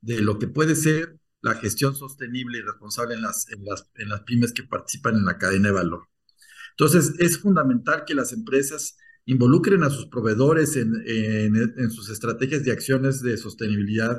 de 0.00 0.20
lo 0.22 0.38
que 0.38 0.48
puede 0.48 0.76
ser 0.76 1.18
la 1.42 1.54
gestión 1.56 1.96
sostenible 1.96 2.58
y 2.58 2.62
responsable 2.62 3.14
en 3.14 3.22
las, 3.22 3.48
en 3.50 3.64
las, 3.64 3.90
en 3.96 4.08
las 4.10 4.22
pymes 4.22 4.52
que 4.52 4.64
participan 4.64 5.16
en 5.16 5.24
la 5.26 5.38
cadena 5.38 5.68
de 5.70 5.74
valor. 5.74 6.09
Entonces, 6.80 7.12
es 7.18 7.36
fundamental 7.36 8.04
que 8.06 8.14
las 8.14 8.32
empresas 8.32 8.96
involucren 9.26 9.82
a 9.82 9.90
sus 9.90 10.06
proveedores 10.06 10.76
en, 10.76 11.90
sus 11.90 12.08
estrategias 12.08 12.64
de 12.64 12.72
acciones 12.72 13.20
de 13.20 13.36
sostenibilidad 13.36 14.18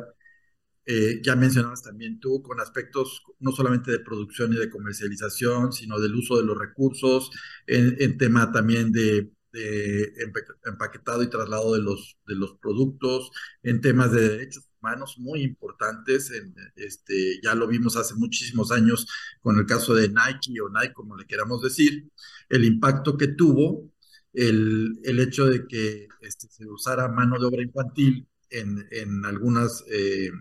eh, 0.86 1.22
ya 1.24 1.36
mencionabas 1.36 1.82
también 1.82 2.20
tú, 2.20 2.44
con 2.44 2.60
aspectos 2.60 3.24
no 3.40 3.52
solamente 3.52 3.90
de 3.90 4.00
producción 4.00 4.54
y 4.54 4.58
de 4.58 4.70
comercialización, 4.70 5.74
sino 5.74 6.00
del 6.00 6.14
uso 6.16 6.38
de 6.38 6.46
los 6.46 6.58
recursos, 6.58 7.32
en, 7.66 8.18
tema 8.20 8.52
también 8.52 8.92
de, 8.92 9.32
empaquetado 10.66 11.24
y 11.24 11.30
traslado 11.30 11.74
de 11.74 11.82
los, 11.82 12.18
de 12.28 12.36
los 12.36 12.58
productos, 12.58 13.32
en 13.64 13.82
temas 13.82 14.12
de 14.12 14.30
derechos 14.30 14.70
humanos 14.80 15.16
muy 15.20 15.42
importantes. 15.44 16.32
En, 16.32 16.54
este, 16.76 17.40
ya 17.44 17.56
lo 17.56 17.68
vimos 17.68 17.98
hace 17.98 18.16
muchísimos 18.16 18.72
años 18.72 19.08
con 19.42 19.58
el 19.58 19.66
caso 19.66 19.94
de 19.96 20.10
Nike 20.10 20.60
o 20.62 20.70
Nike, 20.70 20.94
como 20.94 21.18
le 21.18 21.26
queramos 21.26 21.62
decir, 21.62 22.10
el 22.50 22.66
impacto 22.66 23.18
que 23.18 23.28
tuvo 23.28 23.92
el, 24.34 25.00
el 25.04 25.20
hecho 25.20 25.46
de 25.46 25.68
que 25.68 26.08
este, 26.22 26.48
se 26.50 26.66
usara 26.68 27.08
mano 27.10 27.40
de 27.40 27.46
obra 27.46 27.62
infantil 27.62 28.28
en, 28.50 28.88
en 28.92 29.26
algunas 29.26 29.84
eh, 29.90 30.32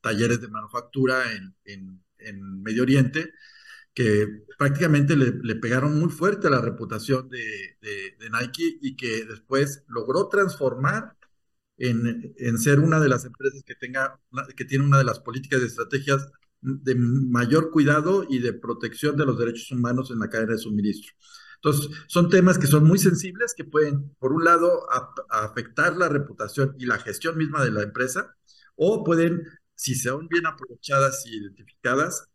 talleres 0.00 0.40
de 0.40 0.48
manufactura 0.48 1.32
en, 1.32 1.54
en, 1.64 2.62
Medio 2.62 2.82
Oriente, 2.82 3.32
que 3.96 4.44
prácticamente 4.58 5.16
le, 5.16 5.54
pegaron 5.56 5.98
muy 5.98 6.10
fuerte 6.10 6.48
a 6.48 6.50
la 6.50 6.60
reputación 6.60 7.30
de, 7.30 7.78
Nike 8.30 8.78
y 8.82 8.94
que 8.94 9.24
después 9.24 9.84
logró 9.88 10.28
transformar 10.28 11.16
en, 11.78 12.34
en, 12.36 12.58
ser 12.58 12.80
una 12.80 13.00
de 13.00 13.08
las 13.08 13.24
empresas 13.24 13.62
que, 13.64 13.74
tenga, 13.74 14.20
que 14.54 14.66
tiene 14.66 14.84
una 14.84 14.98
de 14.98 15.04
las 15.04 15.20
políticas 15.20 15.62
y 15.62 15.64
estrategias 15.64 16.28
de 16.60 16.94
mayor 16.94 17.70
cuidado 17.70 18.26
y 18.28 18.38
de 18.40 18.52
protección 18.52 19.16
de 19.16 19.24
los 19.24 19.38
derechos 19.38 19.70
humanos 19.72 20.10
en 20.10 20.18
la 20.18 20.28
cadena 20.28 20.52
de 20.52 20.58
suministro. 20.58 21.14
Entonces, 21.54 21.90
son 22.06 22.28
temas 22.28 22.58
que 22.58 22.66
son 22.66 22.84
muy 22.84 22.98
sensibles, 22.98 23.54
que 23.56 23.64
pueden, 23.64 24.14
por 24.18 24.34
un 24.34 24.44
lado, 24.44 24.86
afectar 25.30 25.96
la 25.96 26.10
reputación 26.10 26.74
y 26.78 26.84
la 26.84 26.98
gestión 26.98 27.38
misma 27.38 27.64
de 27.64 27.70
la 27.70 27.82
empresa, 27.82 28.36
o 28.74 29.02
pueden 29.04 29.42
si 29.74 29.94
son 29.94 30.28
bien 30.28 30.44
aprovechadas 30.46 31.24
y 31.26 31.38
identificadas, 31.38 32.28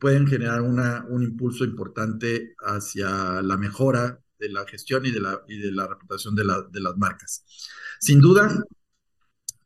pueden 0.00 0.26
generar 0.26 0.62
una, 0.62 1.04
un 1.08 1.22
impulso 1.22 1.64
importante 1.64 2.54
hacia 2.58 3.42
la 3.42 3.56
mejora 3.56 4.20
de 4.38 4.48
la 4.48 4.66
gestión 4.66 5.06
y 5.06 5.10
de 5.10 5.20
la, 5.20 5.42
y 5.48 5.58
de 5.58 5.72
la 5.72 5.86
reputación 5.86 6.34
de, 6.34 6.44
la, 6.44 6.62
de 6.62 6.80
las 6.80 6.96
marcas. 6.96 7.44
Sin 8.00 8.20
duda, 8.20 8.64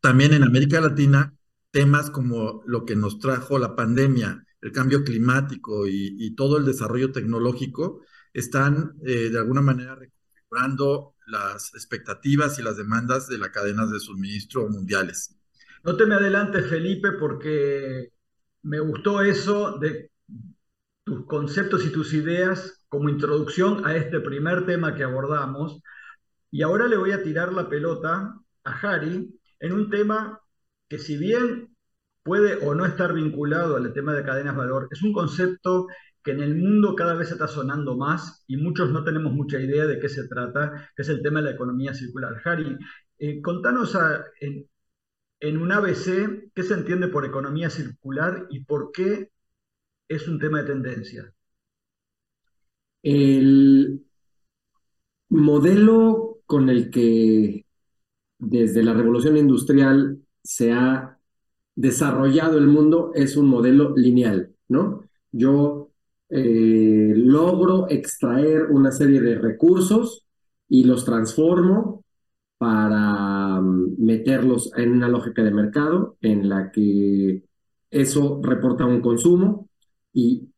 también 0.00 0.34
en 0.34 0.42
América 0.42 0.80
Latina, 0.80 1.34
temas 1.70 2.10
como 2.10 2.62
lo 2.66 2.84
que 2.84 2.96
nos 2.96 3.18
trajo 3.18 3.58
la 3.58 3.74
pandemia, 3.74 4.46
el 4.60 4.72
cambio 4.72 5.04
climático 5.04 5.86
y, 5.86 6.34
todo 6.34 6.58
el 6.58 6.64
desarrollo 6.64 7.12
tecnológico 7.12 8.02
están 8.32 8.94
eh, 9.04 9.30
de 9.30 9.38
alguna 9.38 9.62
manera 9.62 9.94
recuperando 9.94 11.14
las 11.26 11.74
expectativas 11.74 12.58
y 12.58 12.62
las 12.62 12.76
demandas 12.76 13.28
de 13.28 13.38
las 13.38 13.50
cadenas 13.50 13.90
de 13.90 14.00
suministro 14.00 14.68
mundiales. 14.68 15.36
No 15.84 15.96
te 15.96 16.06
me 16.06 16.14
adelantes, 16.14 16.68
Felipe, 16.68 17.12
porque 17.12 18.12
me 18.66 18.80
gustó 18.80 19.22
eso 19.22 19.78
de 19.78 20.10
tus 21.04 21.24
conceptos 21.26 21.86
y 21.86 21.92
tus 21.92 22.12
ideas 22.14 22.84
como 22.88 23.08
introducción 23.08 23.86
a 23.86 23.94
este 23.94 24.20
primer 24.20 24.66
tema 24.66 24.96
que 24.96 25.04
abordamos. 25.04 25.80
Y 26.50 26.62
ahora 26.62 26.88
le 26.88 26.96
voy 26.96 27.12
a 27.12 27.22
tirar 27.22 27.52
la 27.52 27.68
pelota 27.68 28.34
a 28.64 28.70
Harry 28.80 29.32
en 29.60 29.72
un 29.72 29.88
tema 29.88 30.40
que 30.88 30.98
si 30.98 31.16
bien 31.16 31.76
puede 32.24 32.66
o 32.66 32.74
no 32.74 32.84
estar 32.86 33.14
vinculado 33.14 33.76
al 33.76 33.92
tema 33.92 34.14
de 34.14 34.24
cadenas 34.24 34.54
de 34.54 34.58
valor, 34.58 34.88
es 34.90 35.00
un 35.02 35.12
concepto 35.12 35.86
que 36.24 36.32
en 36.32 36.40
el 36.40 36.56
mundo 36.56 36.96
cada 36.96 37.14
vez 37.14 37.30
está 37.30 37.46
sonando 37.46 37.96
más 37.96 38.42
y 38.48 38.56
muchos 38.56 38.90
no 38.90 39.04
tenemos 39.04 39.32
mucha 39.32 39.60
idea 39.60 39.86
de 39.86 40.00
qué 40.00 40.08
se 40.08 40.26
trata, 40.26 40.90
que 40.96 41.02
es 41.02 41.08
el 41.08 41.22
tema 41.22 41.38
de 41.38 41.50
la 41.50 41.54
economía 41.54 41.94
circular. 41.94 42.42
Harry, 42.44 42.76
eh, 43.18 43.40
contanos 43.40 43.96
en 44.40 44.68
un 45.42 45.72
ABC, 45.72 46.50
¿qué 46.54 46.62
se 46.62 46.74
entiende 46.74 47.08
por 47.08 47.24
economía 47.24 47.70
circular 47.70 48.46
y 48.50 48.60
por 48.64 48.90
qué 48.92 49.30
es 50.08 50.28
un 50.28 50.38
tema 50.38 50.62
de 50.62 50.66
tendencia? 50.72 51.32
El 53.02 54.04
modelo 55.28 56.38
con 56.46 56.68
el 56.68 56.90
que 56.90 57.66
desde 58.38 58.82
la 58.82 58.94
revolución 58.94 59.36
industrial 59.36 60.18
se 60.42 60.72
ha 60.72 61.18
desarrollado 61.74 62.58
el 62.58 62.66
mundo 62.66 63.12
es 63.14 63.36
un 63.36 63.48
modelo 63.48 63.94
lineal, 63.96 64.54
¿no? 64.68 65.02
Yo 65.32 65.90
eh, 66.28 67.12
logro 67.14 67.86
extraer 67.90 68.64
una 68.70 68.90
serie 68.90 69.20
de 69.20 69.38
recursos 69.38 70.26
y 70.68 70.84
los 70.84 71.04
transformo 71.04 72.04
para 72.58 73.25
meterlos 73.98 74.72
en 74.76 74.92
una 74.92 75.08
lógica 75.08 75.42
de 75.42 75.50
mercado 75.50 76.16
en 76.20 76.48
la 76.48 76.70
que 76.72 77.44
eso 77.90 78.40
reporta 78.42 78.84
un 78.86 79.00
consumo 79.00 79.68
y 80.12 80.48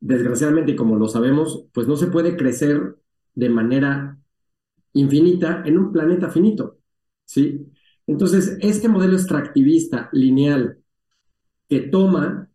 desgraciadamente, 0.00 0.76
como 0.76 0.96
lo 0.96 1.08
sabemos, 1.08 1.66
pues 1.72 1.88
no 1.88 1.96
se 1.96 2.08
puede 2.08 2.36
crecer 2.36 2.96
de 3.34 3.48
manera 3.48 4.18
infinita 4.94 5.62
en 5.64 5.78
un 5.78 5.92
planeta 5.92 6.30
finito, 6.30 6.78
¿sí? 7.24 7.66
Entonces, 8.06 8.58
este 8.60 8.88
modelo 8.88 9.14
extractivista 9.14 10.08
lineal 10.12 10.78
que 11.68 11.80
toma 11.80 12.50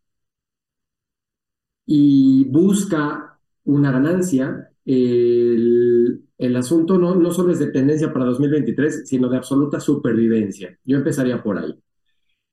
y 1.86 2.46
busca 2.46 3.40
una 3.64 3.92
ganancia, 3.92 4.70
el, 4.86 6.27
el 6.38 6.56
asunto 6.56 6.98
no, 6.98 7.16
no 7.16 7.32
solo 7.32 7.52
es 7.52 7.60
de 7.60 7.72
tendencia 7.72 8.14
para 8.14 8.26
2023, 8.26 9.08
sino 9.08 9.30
de 9.30 9.38
absoluta 9.38 9.80
supervivencia. 9.80 10.78
Yo 10.84 10.98
empezaría 10.98 11.42
por 11.42 11.58
ahí. 11.58 11.74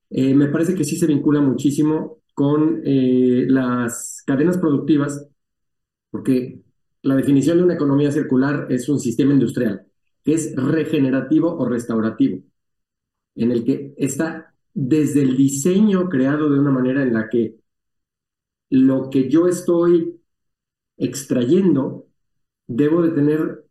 Eh, 0.09 0.33
me 0.33 0.47
parece 0.47 0.75
que 0.75 0.83
sí 0.83 0.97
se 0.97 1.07
vincula 1.07 1.41
muchísimo 1.41 2.21
con 2.33 2.81
eh, 2.85 3.45
las 3.47 4.23
cadenas 4.25 4.57
productivas, 4.57 5.27
porque 6.11 6.61
la 7.03 7.15
definición 7.15 7.57
de 7.57 7.63
una 7.63 7.75
economía 7.75 8.11
circular 8.11 8.67
es 8.69 8.89
un 8.89 8.99
sistema 8.99 9.33
industrial 9.33 9.85
que 10.23 10.33
es 10.33 10.55
regenerativo 10.55 11.55
o 11.55 11.69
restaurativo, 11.69 12.41
en 13.35 13.51
el 13.51 13.63
que 13.63 13.93
está 13.97 14.55
desde 14.73 15.21
el 15.21 15.37
diseño 15.37 16.09
creado 16.09 16.49
de 16.49 16.59
una 16.59 16.71
manera 16.71 17.03
en 17.03 17.13
la 17.13 17.29
que 17.29 17.57
lo 18.69 19.09
que 19.11 19.29
yo 19.29 19.47
estoy 19.47 20.19
extrayendo 20.97 22.07
debo 22.67 23.03
de 23.03 23.11
tener 23.11 23.64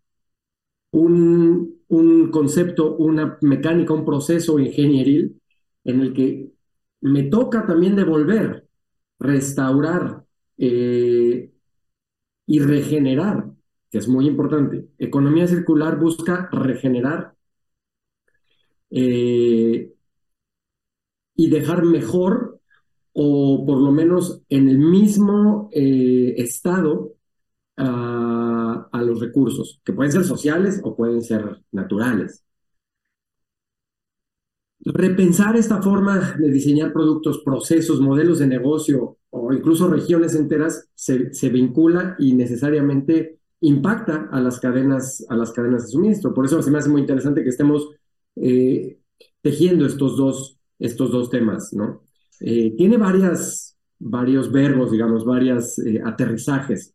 un, 0.95 1.81
un 1.89 2.31
concepto, 2.31 2.97
una 2.97 3.37
mecánica, 3.41 3.93
un 3.93 4.05
proceso 4.05 4.59
ingenieril 4.59 5.41
en 5.85 6.01
el 6.01 6.15
que 6.15 6.53
me 7.01 7.25
toca 7.25 7.67
también 7.67 7.97
devolver, 7.97 8.69
restaurar 9.19 10.25
eh, 10.57 11.53
y 12.47 12.59
regenerar, 12.61 13.51
que 13.91 13.99
es 13.99 14.09
muy 14.09 14.27
importante. 14.27 14.87
Economía 14.99 15.49
circular 15.49 15.99
busca 15.99 16.49
regenerar 16.53 17.35
eh, 18.91 19.93
y 21.35 21.51
dejar 21.51 21.85
mejor 21.85 22.61
o 23.13 23.65
por 23.67 23.81
lo 23.81 23.91
menos 23.91 24.43
en 24.49 24.69
el 24.69 24.79
mismo 24.79 25.69
eh, 25.73 26.35
estado 26.37 27.15
a, 27.77 28.34
los 29.05 29.21
recursos, 29.21 29.81
que 29.85 29.93
pueden 29.93 30.13
ser 30.13 30.25
sociales 30.25 30.81
o 30.83 30.97
pueden 30.97 31.23
ser 31.23 31.61
naturales. 31.73 32.45
Repensar 34.81 35.57
esta 35.57 35.81
forma 35.81 36.37
de 36.39 36.51
diseñar 36.51 36.93
productos, 36.93 37.43
procesos, 37.45 38.01
modelos 38.01 38.39
de 38.39 38.47
negocio 38.47 39.17
o 39.31 39.53
incluso 39.53 39.89
regiones 39.89 40.35
enteras 40.35 40.89
se, 40.95 41.33
se 41.33 41.49
vincula 41.49 42.17
y 42.19 42.35
necesariamente 42.35 43.39
impacta 43.61 44.29
a 44.31 44.41
las 44.41 44.61
cadenas, 44.61 45.25
a 45.29 45.37
las 45.37 45.53
cadenas 45.53 45.85
de 45.85 45.93
suministro. 45.93 46.35
Por 46.35 46.45
eso 46.45 46.63
se 46.63 46.71
me 46.71 46.79
hace 46.79 46.91
muy 46.91 47.01
interesante 47.01 47.43
que 47.43 47.49
estemos 47.49 47.89
eh, 48.37 48.99
tejiendo 49.41 49.87
estos 49.87 50.17
dos, 50.17 50.59
estos 50.79 51.11
dos 51.11 51.31
temas, 51.31 51.73
¿no? 51.73 52.03
Eh, 52.41 52.75
tiene 52.77 52.97
varias, 52.97 53.79
varios 53.99 54.51
verbos, 54.53 54.91
digamos, 54.91 55.25
varios 55.25 55.79
eh, 55.79 56.03
aterrizajes. 56.05 56.94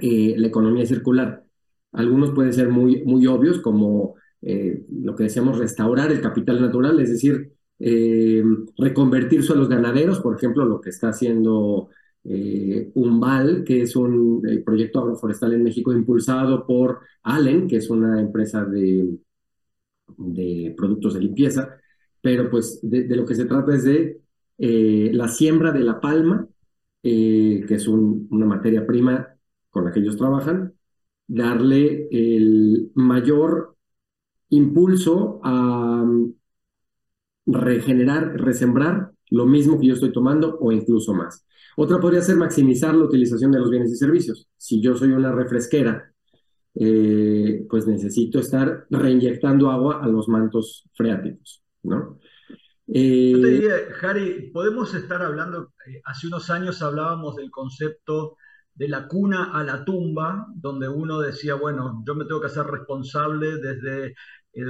Eh, 0.00 0.34
la 0.36 0.46
economía 0.46 0.86
circular. 0.86 1.44
Algunos 1.92 2.32
pueden 2.32 2.52
ser 2.52 2.68
muy, 2.68 3.04
muy 3.04 3.26
obvios, 3.26 3.60
como 3.60 4.16
eh, 4.42 4.84
lo 4.90 5.14
que 5.14 5.24
decíamos, 5.24 5.58
restaurar 5.58 6.10
el 6.12 6.20
capital 6.20 6.60
natural, 6.60 7.00
es 7.00 7.10
decir, 7.10 7.52
reconvertir 8.78 9.42
suelos 9.42 9.68
ganaderos, 9.68 10.20
por 10.20 10.36
ejemplo, 10.36 10.64
lo 10.64 10.80
que 10.80 10.90
está 10.90 11.08
haciendo 11.08 11.90
eh, 12.24 12.90
Umbal, 12.94 13.64
que 13.64 13.82
es 13.82 13.94
un 13.96 14.42
proyecto 14.64 15.00
agroforestal 15.00 15.52
en 15.52 15.64
México 15.64 15.92
impulsado 15.92 16.66
por 16.66 17.00
Allen, 17.22 17.66
que 17.68 17.76
es 17.76 17.90
una 17.90 18.20
empresa 18.20 18.64
de, 18.64 19.18
de 20.16 20.74
productos 20.76 21.14
de 21.14 21.20
limpieza, 21.20 21.76
pero 22.20 22.50
pues 22.50 22.80
de, 22.82 23.06
lo 23.16 23.26
que 23.26 23.34
se 23.34 23.44
trata 23.44 23.74
es 23.74 23.84
de 23.84 24.20
eh, 24.58 25.10
la 25.12 25.28
siembra 25.28 25.72
de 25.72 25.80
la 25.80 26.00
palma, 26.00 26.46
eh, 27.02 27.64
que 27.68 27.74
es 27.74 27.86
una 27.86 28.46
materia 28.46 28.86
prima 28.86 29.33
con 29.74 29.84
la 29.84 29.92
que 29.92 29.98
ellos 29.98 30.16
trabajan, 30.16 30.72
darle 31.26 32.08
el 32.12 32.92
mayor 32.94 33.76
impulso 34.50 35.40
a 35.42 36.04
mm, 36.06 36.34
regenerar, 37.46 38.40
resembrar 38.40 39.10
lo 39.30 39.46
mismo 39.46 39.78
que 39.78 39.88
yo 39.88 39.94
estoy 39.94 40.12
tomando 40.12 40.56
o 40.60 40.70
incluso 40.70 41.12
más. 41.12 41.44
Otra 41.76 41.98
podría 41.98 42.22
ser 42.22 42.36
maximizar 42.36 42.94
la 42.94 43.04
utilización 43.04 43.50
de 43.50 43.58
los 43.58 43.68
bienes 43.68 43.90
y 43.90 43.96
servicios. 43.96 44.48
Si 44.56 44.80
yo 44.80 44.96
soy 44.96 45.10
una 45.10 45.32
refresquera, 45.32 46.12
eh, 46.76 47.66
pues 47.68 47.88
necesito 47.88 48.38
estar 48.38 48.86
reinyectando 48.90 49.72
agua 49.72 50.04
a 50.04 50.06
los 50.06 50.28
mantos 50.28 50.88
freáticos, 50.94 51.64
¿no? 51.82 52.20
Eh, 52.86 53.32
yo 53.32 53.40
te 53.40 53.48
diría, 53.48 53.74
Harry, 54.02 54.50
podemos 54.52 54.94
estar 54.94 55.20
hablando, 55.20 55.72
eh, 55.88 56.00
hace 56.04 56.28
unos 56.28 56.48
años 56.50 56.80
hablábamos 56.80 57.34
del 57.34 57.50
concepto 57.50 58.36
de 58.74 58.88
la 58.88 59.06
cuna 59.06 59.50
a 59.52 59.62
la 59.62 59.84
tumba, 59.84 60.46
donde 60.54 60.88
uno 60.88 61.20
decía, 61.20 61.54
bueno, 61.54 62.02
yo 62.06 62.14
me 62.14 62.24
tengo 62.24 62.40
que 62.40 62.48
hacer 62.48 62.66
responsable 62.66 63.58
desde 63.58 64.14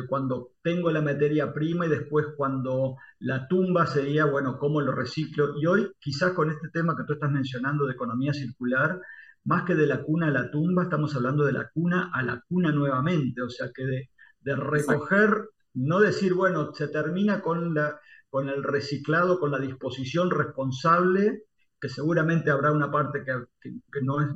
cuando 0.08 0.52
tengo 0.62 0.90
la 0.90 1.02
materia 1.02 1.52
prima 1.52 1.86
y 1.86 1.90
después 1.90 2.26
cuando 2.36 2.96
la 3.18 3.46
tumba 3.46 3.86
sería, 3.86 4.24
bueno, 4.24 4.58
cómo 4.58 4.80
lo 4.80 4.92
reciclo. 4.92 5.58
Y 5.58 5.66
hoy, 5.66 5.90
quizás 5.98 6.32
con 6.32 6.50
este 6.50 6.68
tema 6.72 6.96
que 6.96 7.04
tú 7.04 7.14
estás 7.14 7.30
mencionando 7.30 7.86
de 7.86 7.92
economía 7.92 8.32
circular, 8.32 8.98
más 9.44 9.64
que 9.64 9.74
de 9.74 9.86
la 9.86 10.02
cuna 10.02 10.28
a 10.28 10.30
la 10.30 10.50
tumba, 10.50 10.84
estamos 10.84 11.14
hablando 11.14 11.44
de 11.44 11.52
la 11.52 11.68
cuna 11.68 12.10
a 12.14 12.22
la 12.22 12.42
cuna 12.48 12.72
nuevamente, 12.72 13.42
o 13.42 13.50
sea 13.50 13.68
que 13.74 13.84
de, 13.84 14.10
de 14.40 14.56
recoger, 14.56 15.50
no 15.74 16.00
decir, 16.00 16.34
bueno, 16.34 16.72
se 16.72 16.88
termina 16.88 17.42
con, 17.42 17.74
la, 17.74 18.00
con 18.30 18.48
el 18.48 18.62
reciclado, 18.62 19.38
con 19.38 19.50
la 19.50 19.58
disposición 19.58 20.30
responsable, 20.30 21.42
que 21.84 21.90
seguramente 21.90 22.50
habrá 22.50 22.72
una 22.72 22.90
parte 22.90 23.22
que, 23.22 24.00
no, 24.00 24.18
es, 24.22 24.28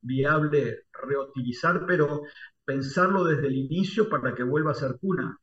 viable 0.00 0.86
reutilizar, 0.92 1.86
pero 1.86 2.22
pensarlo 2.64 3.22
desde 3.22 3.46
el 3.46 3.54
inicio 3.54 4.08
para 4.08 4.34
que 4.34 4.42
vuelva 4.42 4.72
a 4.72 4.74
ser 4.74 4.96
cuna. 5.00 5.38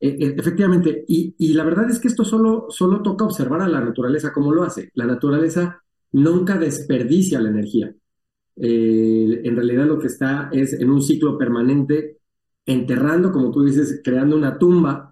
E, 0.00 0.08
e, 0.08 0.34
efectivamente, 0.34 1.04
y, 1.06 1.52
la 1.52 1.64
verdad 1.64 1.90
es 1.90 2.00
que 2.00 2.08
esto 2.08 2.24
solo, 2.24 2.68
solo 2.70 3.02
toca 3.02 3.26
observar 3.26 3.60
a 3.60 3.68
la 3.68 3.82
naturaleza 3.82 4.32
como 4.32 4.50
lo 4.50 4.62
hace. 4.62 4.90
La 4.94 5.04
naturaleza 5.04 5.84
nunca 6.12 6.56
desperdicia 6.56 7.38
la 7.38 7.50
energía. 7.50 7.94
Eh, 8.56 9.42
en 9.44 9.54
realidad 9.54 9.84
lo 9.84 9.98
que 9.98 10.06
está 10.06 10.48
es 10.52 10.72
en 10.72 10.88
un 10.88 11.02
ciclo 11.02 11.36
permanente, 11.36 12.16
enterrando, 12.64 13.30
como 13.30 13.50
tú 13.50 13.62
dices, 13.62 14.00
creando 14.02 14.36
una 14.36 14.56
tumba 14.58 15.11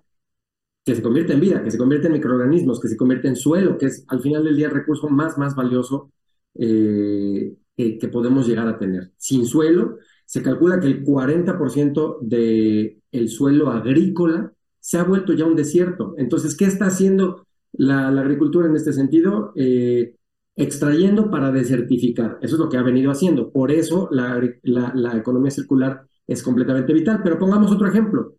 que 0.84 0.94
se 0.94 1.02
convierte 1.02 1.34
en 1.34 1.40
vida, 1.40 1.62
que 1.62 1.70
se 1.70 1.78
convierte 1.78 2.06
en 2.06 2.14
microorganismos, 2.14 2.80
que 2.80 2.88
se 2.88 2.96
convierte 2.96 3.28
en 3.28 3.36
suelo, 3.36 3.78
que 3.78 3.86
es 3.86 4.04
al 4.08 4.20
final 4.20 4.44
del 4.44 4.56
día 4.56 4.66
el 4.66 4.74
recurso 4.74 5.08
más, 5.08 5.38
más 5.38 5.54
valioso 5.54 6.12
eh, 6.54 7.54
que, 7.76 8.08
podemos 8.08 8.46
llegar 8.46 8.68
a 8.68 8.78
tener. 8.78 9.12
Sin 9.16 9.46
suelo, 9.46 9.98
se 10.26 10.42
calcula 10.42 10.80
que 10.80 10.86
el 10.86 11.04
40% 11.04 12.18
del 12.20 13.02
el 13.12 13.28
suelo 13.28 13.70
agrícola 13.70 14.52
se 14.78 14.98
ha 14.98 15.04
vuelto 15.04 15.32
ya 15.32 15.44
un 15.44 15.56
desierto. 15.56 16.14
Entonces, 16.16 16.56
¿qué 16.56 16.64
está 16.64 16.86
haciendo 16.86 17.46
la, 17.72 18.08
agricultura 18.08 18.68
en 18.68 18.76
este 18.76 18.92
sentido? 18.92 19.52
Eh, 19.56 20.14
extrayendo 20.56 21.30
para 21.30 21.50
desertificar. 21.50 22.38
Eso 22.42 22.56
es 22.56 22.60
lo 22.60 22.68
que 22.68 22.76
ha 22.76 22.82
venido 22.82 23.10
haciendo. 23.10 23.50
Por 23.50 23.70
eso 23.70 24.08
la, 24.12 25.16
economía 25.16 25.50
circular 25.50 26.02
es 26.26 26.42
completamente 26.42 26.92
vital. 26.92 27.20
Pero 27.22 27.38
pongamos 27.38 27.72
otro 27.72 27.88
ejemplo. 27.88 28.34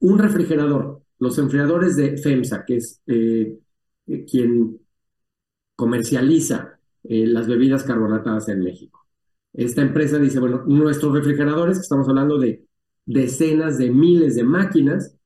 Un 0.00 0.18
refrigerador. 0.18 1.02
Los 1.18 1.38
enfriadores 1.38 1.96
de 1.96 2.18
FEMSA, 2.18 2.64
que 2.64 2.76
es 2.76 3.00
eh, 3.06 3.58
eh, 4.06 4.24
quien 4.24 4.80
comercializa 5.74 6.72
las 7.08 7.46
bebidas 7.46 7.84
carbonatadas 7.84 8.48
en 8.48 8.60
México. 8.64 9.06
Esta 9.52 9.80
empresa 9.80 10.18
dice, 10.18 10.40
bueno, 10.40 10.64
nuestros 10.66 11.14
refrigeradores, 11.14 11.78
que 11.78 11.82
estamos 11.82 12.08
hablando 12.08 12.36
de 12.36 12.66
decenas 13.04 13.78
de 13.78 13.90
miles 13.90 14.34
de 14.34 14.42
máquinas, 14.42 15.16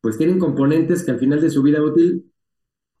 pues 0.00 0.16
tienen 0.16 0.38
componentes 0.38 1.02
que 1.02 1.10
al 1.10 1.18
final 1.18 1.40
de 1.40 1.50
su 1.50 1.62
vida 1.62 1.82
útil 1.82 2.30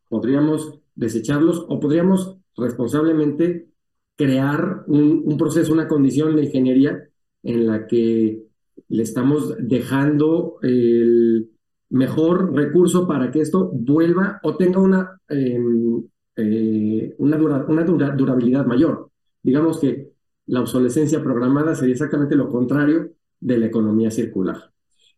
podríamos 0.08 0.80
desecharlos 0.94 1.64
o 1.68 1.80
podríamos 1.80 2.38
responsablemente 2.56 3.68
crear 4.16 4.84
un, 4.86 5.36
proceso, 5.36 5.72
una 5.72 5.88
condición 5.88 6.36
de 6.36 6.44
ingeniería 6.44 7.08
en 7.42 7.66
la 7.66 7.86
que 7.86 8.44
le 8.88 9.02
estamos 9.02 9.54
dejando 9.58 10.58
el 10.62 11.50
mejor 11.94 12.52
recurso 12.52 13.06
para 13.06 13.30
que 13.30 13.40
esto 13.40 13.70
vuelva 13.72 14.40
o 14.42 14.56
tenga 14.56 14.80
una, 14.80 15.20
em, 15.28 16.02
eh, 16.36 17.14
una, 17.18 17.36
durabilidad 17.36 18.66
mayor. 18.66 19.10
Digamos 19.40 19.78
que 19.78 20.10
la 20.46 20.60
obsolescencia 20.60 21.22
programada 21.22 21.74
sería 21.76 21.92
exactamente 21.92 22.34
lo 22.34 22.48
contrario 22.48 23.12
de 23.38 23.58
la 23.58 23.66
economía 23.66 24.10
circular. 24.10 24.72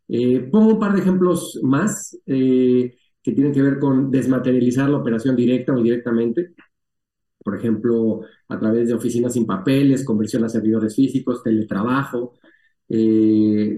Eh, 0.07 0.49
pongo 0.53 0.75
un 0.75 0.79
par 0.79 0.93
de 0.93 1.01
ejemplos 1.01 1.59
más 1.63 2.21
eh, 2.27 2.95
que 3.23 3.33
tienen 3.33 3.55
que 3.55 3.63
ver 3.63 3.79
con 3.79 4.11
desmaterializar 4.11 4.91
la 4.91 4.99
operación 4.99 5.35
directa 5.35 5.73
o 5.73 5.79
indirectamente. 5.79 6.55
Por 7.43 7.57
ejemplo, 7.57 8.21
a 8.49 8.59
través 8.59 8.89
de 8.89 8.95
oficinas 8.95 9.33
sin 9.33 9.47
papeles, 9.47 10.05
conversión 10.05 10.45
a 10.45 10.49
servidores 10.51 10.95
físicos, 10.95 11.43
teletrabajo, 11.43 12.35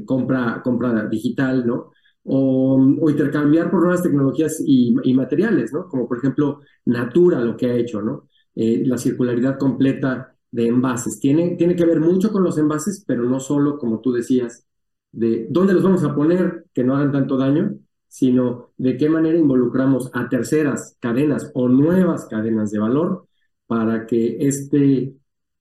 compra, 0.04 0.60
compra 0.64 1.06
digital, 1.06 1.64
¿no? 1.66 1.92
O, 2.30 2.78
intercambiar 3.08 3.70
por 3.70 3.80
nuevas 3.80 4.02
tecnologías 4.02 4.62
y, 4.64 4.92
materiales, 5.14 5.72
¿no? 5.72 5.88
Como 5.88 6.06
por 6.08 6.18
ejemplo 6.18 6.60
Natura 6.84 7.40
lo 7.40 7.56
que 7.56 7.66
ha 7.66 7.74
hecho, 7.74 8.02
¿no? 8.02 8.28
la 8.54 8.98
circularidad 8.98 9.56
completa 9.56 10.34
de 10.50 10.66
envases. 10.66 11.20
Tiene, 11.20 11.56
tiene 11.56 11.76
que 11.76 11.86
ver 11.86 12.00
mucho 12.00 12.32
con 12.32 12.42
los 12.42 12.58
envases, 12.58 13.04
pero 13.06 13.22
no 13.24 13.40
solo, 13.40 13.78
como 13.78 14.00
tú 14.00 14.12
decías, 14.12 14.66
de 15.12 15.46
dónde 15.50 15.74
los 15.74 15.82
vamos 15.82 16.04
a 16.04 16.14
poner 16.14 16.66
que 16.74 16.84
no 16.84 16.96
hagan 16.96 17.12
tanto 17.12 17.36
daño, 17.36 17.78
sino 18.08 18.72
de 18.76 18.96
qué 18.96 19.08
manera 19.08 19.38
involucramos 19.38 20.10
a 20.14 20.28
terceras 20.28 20.96
cadenas 21.00 21.50
o 21.54 21.68
nuevas 21.68 22.26
cadenas 22.26 22.70
de 22.70 22.78
valor 22.78 23.26
para 23.66 24.06
que 24.06 24.38
este, 24.40 25.14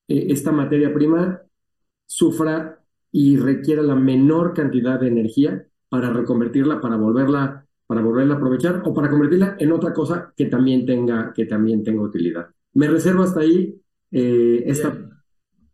e, 0.07 0.31
esta 0.31 0.51
materia 0.51 0.93
prima 0.93 1.41
sufra 2.05 2.81
y 3.11 3.37
requiera 3.37 3.81
la 3.83 3.95
menor 3.95 4.53
cantidad 4.53 4.99
de 4.99 5.07
energía 5.07 5.66
para 5.89 6.11
reconvertirla, 6.11 6.81
para 6.81 6.95
volverla, 6.95 7.65
para 7.85 8.01
volverla 8.01 8.35
a 8.35 8.37
aprovechar 8.37 8.81
o 8.85 8.93
para 8.93 9.09
convertirla 9.09 9.55
en 9.59 9.71
otra 9.71 9.93
cosa 9.93 10.33
que 10.35 10.45
también 10.45 10.85
tenga, 10.85 11.31
que 11.33 11.45
también 11.45 11.83
tenga 11.83 12.01
utilidad. 12.01 12.49
Me 12.73 12.87
reservo 12.87 13.23
hasta 13.23 13.41
ahí 13.41 13.81
eh, 14.11 14.63
esta 14.65 14.95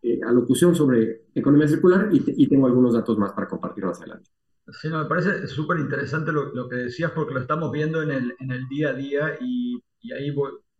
eh, 0.02 0.20
alocución 0.26 0.76
sobre 0.76 1.24
economía 1.34 1.68
circular 1.68 2.10
y, 2.12 2.48
tengo 2.48 2.68
algunos 2.68 2.94
datos 2.94 3.18
más 3.18 3.34
para 3.34 3.48
compartir 3.48 3.86
más 3.86 4.00
adelante. 4.00 4.30
Sí, 4.72 4.90
me 4.90 5.06
parece 5.06 5.48
súper 5.48 5.80
interesante 5.80 6.32
lo, 6.32 6.70
que 6.70 6.76
decías 6.76 7.12
porque 7.12 7.34
lo 7.34 7.42
estamos 7.42 7.72
viendo 7.72 8.02
en 8.02 8.12
el, 8.12 8.36
en 8.40 8.52
el 8.52 8.68
día 8.68 8.90
a 8.90 8.94
día 8.94 9.38
y, 9.42 9.82
ahí 10.14 10.36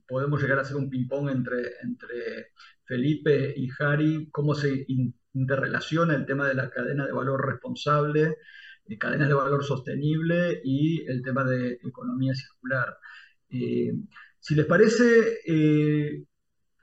podemos 0.08 0.42
llegar 0.42 0.60
a 0.60 0.62
hacer 0.62 0.76
un 0.76 0.90
ping-pong 0.90 1.30
entre, 1.30 1.58
entre 1.82 2.48
Felipe 2.84 3.54
y 3.56 3.70
Harry, 3.80 4.30
cómo 4.32 4.54
se 4.54 4.86
interrelaciona 5.34 6.16
el 6.16 6.26
tema 6.26 6.48
de 6.48 6.56
la 6.56 6.70
cadena 6.70 7.06
de 7.06 7.14
valor 7.14 7.46
responsable, 7.46 8.38
eh, 8.88 8.98
cadenas 8.98 9.28
de 9.28 9.34
valor 9.34 9.64
sostenible 9.64 10.62
y 10.64 11.06
el 11.08 11.22
tema 11.22 11.44
de 11.44 11.80
economía 11.84 12.34
circular. 12.36 12.98
si 13.50 14.56
les 14.56 14.66
parece, 14.66 16.26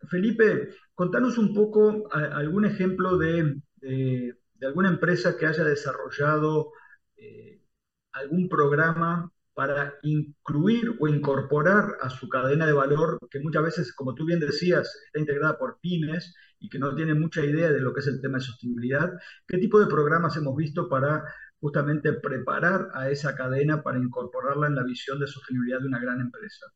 Felipe, 0.08 0.70
contanos 0.94 1.38
un 1.38 1.54
poco 1.54 2.08
algún 2.12 2.64
ejemplo 2.64 3.18
de, 3.18 3.62
alguna 4.62 4.90
empresa 4.90 5.36
que 5.36 5.46
haya 5.46 5.64
desarrollado 5.64 6.72
eh, 7.16 7.62
algún 8.12 8.48
programa 8.48 9.32
para 9.54 9.94
incluir 10.02 10.96
o 11.00 11.08
incorporar 11.08 11.96
a 12.00 12.10
su 12.10 12.28
cadena 12.28 12.66
de 12.66 12.72
valor, 12.72 13.18
que 13.30 13.40
muchas 13.40 13.62
veces, 13.62 13.94
como 13.94 14.14
tú 14.14 14.24
bien 14.24 14.40
decías, 14.40 14.94
está 15.06 15.18
integrada 15.18 15.58
por 15.58 15.78
pymes 15.80 16.34
y 16.58 16.68
que 16.68 16.78
no 16.78 16.94
tienen 16.94 17.20
mucha 17.20 17.44
idea 17.44 17.70
de 17.70 17.80
lo 17.80 17.92
que 17.92 18.00
es 18.00 18.06
el 18.06 18.20
tema 18.20 18.38
de 18.38 18.44
sostenibilidad. 18.44 19.10
¿Qué 19.46 19.58
tipo 19.58 19.78
de 19.80 19.86
programas 19.86 20.36
hemos 20.36 20.56
visto 20.56 20.88
para 20.88 21.24
justamente 21.60 22.12
preparar 22.14 22.88
a 22.94 23.10
esa 23.10 23.34
cadena 23.34 23.82
para 23.82 23.98
incorporarla 23.98 24.66
en 24.68 24.76
la 24.76 24.84
visión 24.84 25.20
de 25.20 25.26
sostenibilidad 25.26 25.80
de 25.80 25.88
una 25.88 26.00
gran 26.00 26.20
empresa? 26.20 26.66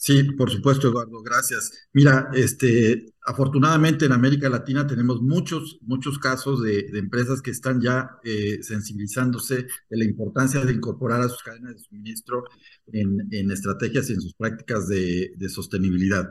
Sí, 0.00 0.22
por 0.22 0.48
supuesto, 0.48 0.86
Eduardo, 0.88 1.20
gracias. 1.24 1.88
Mira, 1.92 2.30
este, 2.32 3.14
afortunadamente 3.26 4.04
en 4.06 4.12
América 4.12 4.48
Latina 4.48 4.86
tenemos 4.86 5.20
muchos, 5.20 5.80
muchos 5.82 6.20
casos 6.20 6.62
de, 6.62 6.86
empresas 6.94 7.42
que 7.42 7.50
están 7.50 7.80
ya 7.80 8.08
eh, 8.22 8.62
sensibilizándose 8.62 9.66
de 9.90 9.96
la 9.96 10.04
importancia 10.04 10.64
de 10.64 10.72
incorporar 10.72 11.20
a 11.22 11.28
sus 11.28 11.42
cadenas 11.42 11.74
de 11.74 11.80
suministro 11.80 12.44
en, 12.92 13.50
estrategias 13.50 14.08
y 14.08 14.12
en 14.12 14.20
sus 14.20 14.34
prácticas 14.34 14.86
de, 14.86 15.34
sostenibilidad, 15.48 16.30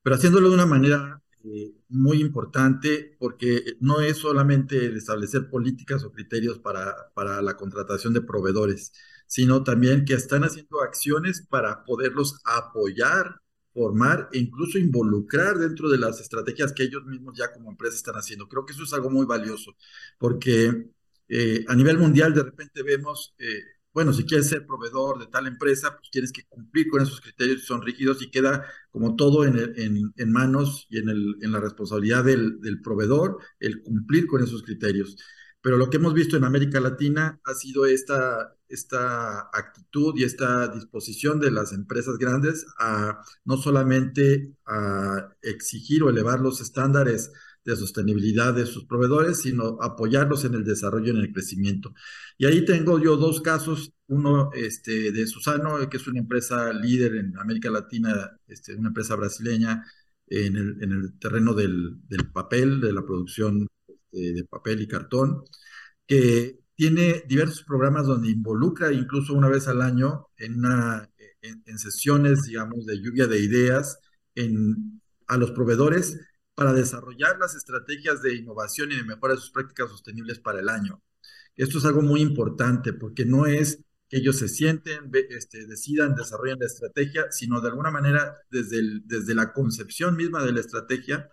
pero 0.00 0.14
haciéndolo 0.14 0.48
de 0.50 0.54
una 0.54 0.66
manera 0.66 1.20
eh, 1.44 1.72
muy 1.88 2.20
importante 2.20 3.16
porque 3.18 3.64
no 3.80 4.00
es 4.00 4.18
solamente 4.18 4.86
el 4.86 4.96
establecer 4.96 5.50
políticas 5.50 6.04
o 6.04 6.12
criterios 6.12 6.60
para, 6.60 6.94
para 7.14 7.42
la 7.42 7.56
contratación 7.56 8.14
de 8.14 8.22
proveedores, 8.22 8.92
sino 9.28 9.62
también 9.62 10.04
que 10.04 10.14
están 10.14 10.42
haciendo 10.42 10.80
acciones 10.82 11.46
para 11.48 11.84
poderlos 11.84 12.40
apoyar, 12.44 13.40
formar 13.72 14.28
e 14.32 14.38
incluso 14.38 14.78
involucrar 14.78 15.58
dentro 15.58 15.88
de 15.88 15.98
las 15.98 16.20
estrategias 16.20 16.72
que 16.72 16.84
ellos 16.84 17.04
mismos 17.04 17.38
ya 17.38 17.52
como 17.52 17.70
empresa 17.70 17.96
están 17.96 18.16
haciendo. 18.16 18.48
Creo 18.48 18.64
que 18.64 18.72
eso 18.72 18.82
es 18.82 18.92
algo 18.94 19.10
muy 19.10 19.26
valioso, 19.26 19.76
porque 20.18 20.90
eh, 21.28 21.64
a 21.68 21.76
nivel 21.76 21.98
mundial 21.98 22.34
de 22.34 22.42
repente 22.42 22.82
vemos, 22.82 23.34
eh, 23.38 23.60
bueno, 23.92 24.14
si 24.14 24.24
quieres 24.24 24.48
ser 24.48 24.66
proveedor 24.66 25.18
de 25.18 25.26
tal 25.26 25.46
empresa, 25.46 25.94
pues 25.96 26.10
tienes 26.10 26.32
que 26.32 26.44
cumplir 26.48 26.88
con 26.88 27.02
esos 27.02 27.20
criterios, 27.20 27.64
son 27.64 27.82
rígidos 27.82 28.22
y 28.22 28.30
queda 28.30 28.64
como 28.90 29.14
todo 29.14 29.44
en, 29.44 30.12
manos 30.32 30.86
y 30.88 30.98
en, 30.98 31.10
el, 31.10 31.36
la 31.40 31.60
responsabilidad 31.60 32.24
del 32.24 32.80
proveedor 32.82 33.38
el 33.60 33.82
cumplir 33.82 34.26
con 34.26 34.42
esos 34.42 34.62
criterios. 34.62 35.16
Pero 35.60 35.76
lo 35.76 35.90
que 35.90 35.96
hemos 35.96 36.14
visto 36.14 36.36
en 36.36 36.44
América 36.44 36.80
Latina 36.80 37.40
ha 37.44 37.54
sido 37.54 37.86
esta, 37.86 38.54
esta 38.68 39.50
actitud 39.52 40.14
y 40.16 40.24
esta 40.24 40.68
disposición 40.68 41.40
de 41.40 41.50
las 41.50 41.72
empresas 41.72 42.16
grandes 42.18 42.66
a 42.78 43.22
no 43.44 43.56
solamente 43.56 44.52
exigir 45.42 46.02
o 46.02 46.10
elevar 46.10 46.40
los 46.40 46.60
estándares 46.60 47.32
de 47.64 47.76
sostenibilidad 47.76 48.54
de 48.54 48.66
sus 48.66 48.86
proveedores, 48.86 49.40
sino 49.42 49.78
apoyarlos 49.82 50.44
en 50.44 50.54
el 50.54 50.64
desarrollo 50.64 51.08
y 51.08 51.16
en 51.16 51.24
el 51.24 51.32
crecimiento. 51.32 51.92
Y 52.38 52.46
ahí 52.46 52.64
tengo 52.64 52.98
yo 52.98 53.16
dos 53.16 53.40
casos, 53.42 53.92
uno 54.06 54.50
este, 54.54 55.12
de 55.12 55.26
Susano, 55.26 55.88
que 55.90 55.98
es 55.98 56.06
una 56.06 56.20
empresa 56.20 56.72
líder 56.72 57.16
en 57.16 57.36
América 57.36 57.70
Latina, 57.70 58.38
este, 58.46 58.74
una 58.74 58.88
empresa 58.88 59.16
brasileña 59.16 59.84
en 60.28 60.56
el, 60.56 60.82
en 60.82 60.92
el 60.92 61.18
terreno 61.18 61.52
del 61.52 62.00
papel, 62.32 62.80
de 62.80 62.92
la 62.92 63.04
producción 63.04 63.68
este, 64.12 64.32
de 64.32 64.44
papel 64.44 64.82
y 64.82 64.88
cartón, 64.88 65.44
que 66.06 66.58
tiene 66.74 67.24
diversos 67.28 67.64
programas 67.64 68.06
donde 68.06 68.30
involucra 68.30 68.92
incluso 68.92 69.34
una 69.34 69.48
vez 69.48 69.68
al 69.68 69.82
año 69.82 70.28
en, 70.36 70.62
en, 71.42 71.78
sesiones, 71.78 72.44
digamos, 72.44 72.86
de 72.86 73.00
lluvia 73.00 73.26
de 73.26 73.40
ideas 73.40 73.98
en, 74.34 75.00
a 75.26 75.36
los 75.36 75.50
proveedores 75.52 76.18
para 76.54 76.72
desarrollar 76.72 77.38
las 77.38 77.54
estrategias 77.54 78.22
de 78.22 78.34
innovación 78.36 78.92
y 78.92 78.96
de 78.96 79.04
mejora 79.04 79.34
de 79.34 79.40
sus 79.40 79.50
prácticas 79.50 79.90
sostenibles 79.90 80.38
para 80.40 80.60
el 80.60 80.68
año. 80.68 81.02
Esto 81.56 81.78
es 81.78 81.84
algo 81.84 82.02
muy 82.02 82.20
importante 82.20 82.92
porque 82.92 83.24
no 83.24 83.46
es 83.46 83.84
que 84.08 84.18
ellos 84.18 84.38
se 84.38 84.48
sienten, 84.48 85.10
este, 85.30 85.66
decidan, 85.66 86.14
desarrollen 86.14 86.58
la 86.60 86.66
estrategia, 86.66 87.30
sino 87.30 87.60
de 87.60 87.68
alguna 87.68 87.90
manera 87.90 88.36
desde, 88.50 88.80
desde 89.04 89.34
la 89.34 89.52
concepción 89.52 90.16
misma 90.16 90.44
de 90.44 90.52
la 90.52 90.60
estrategia, 90.60 91.28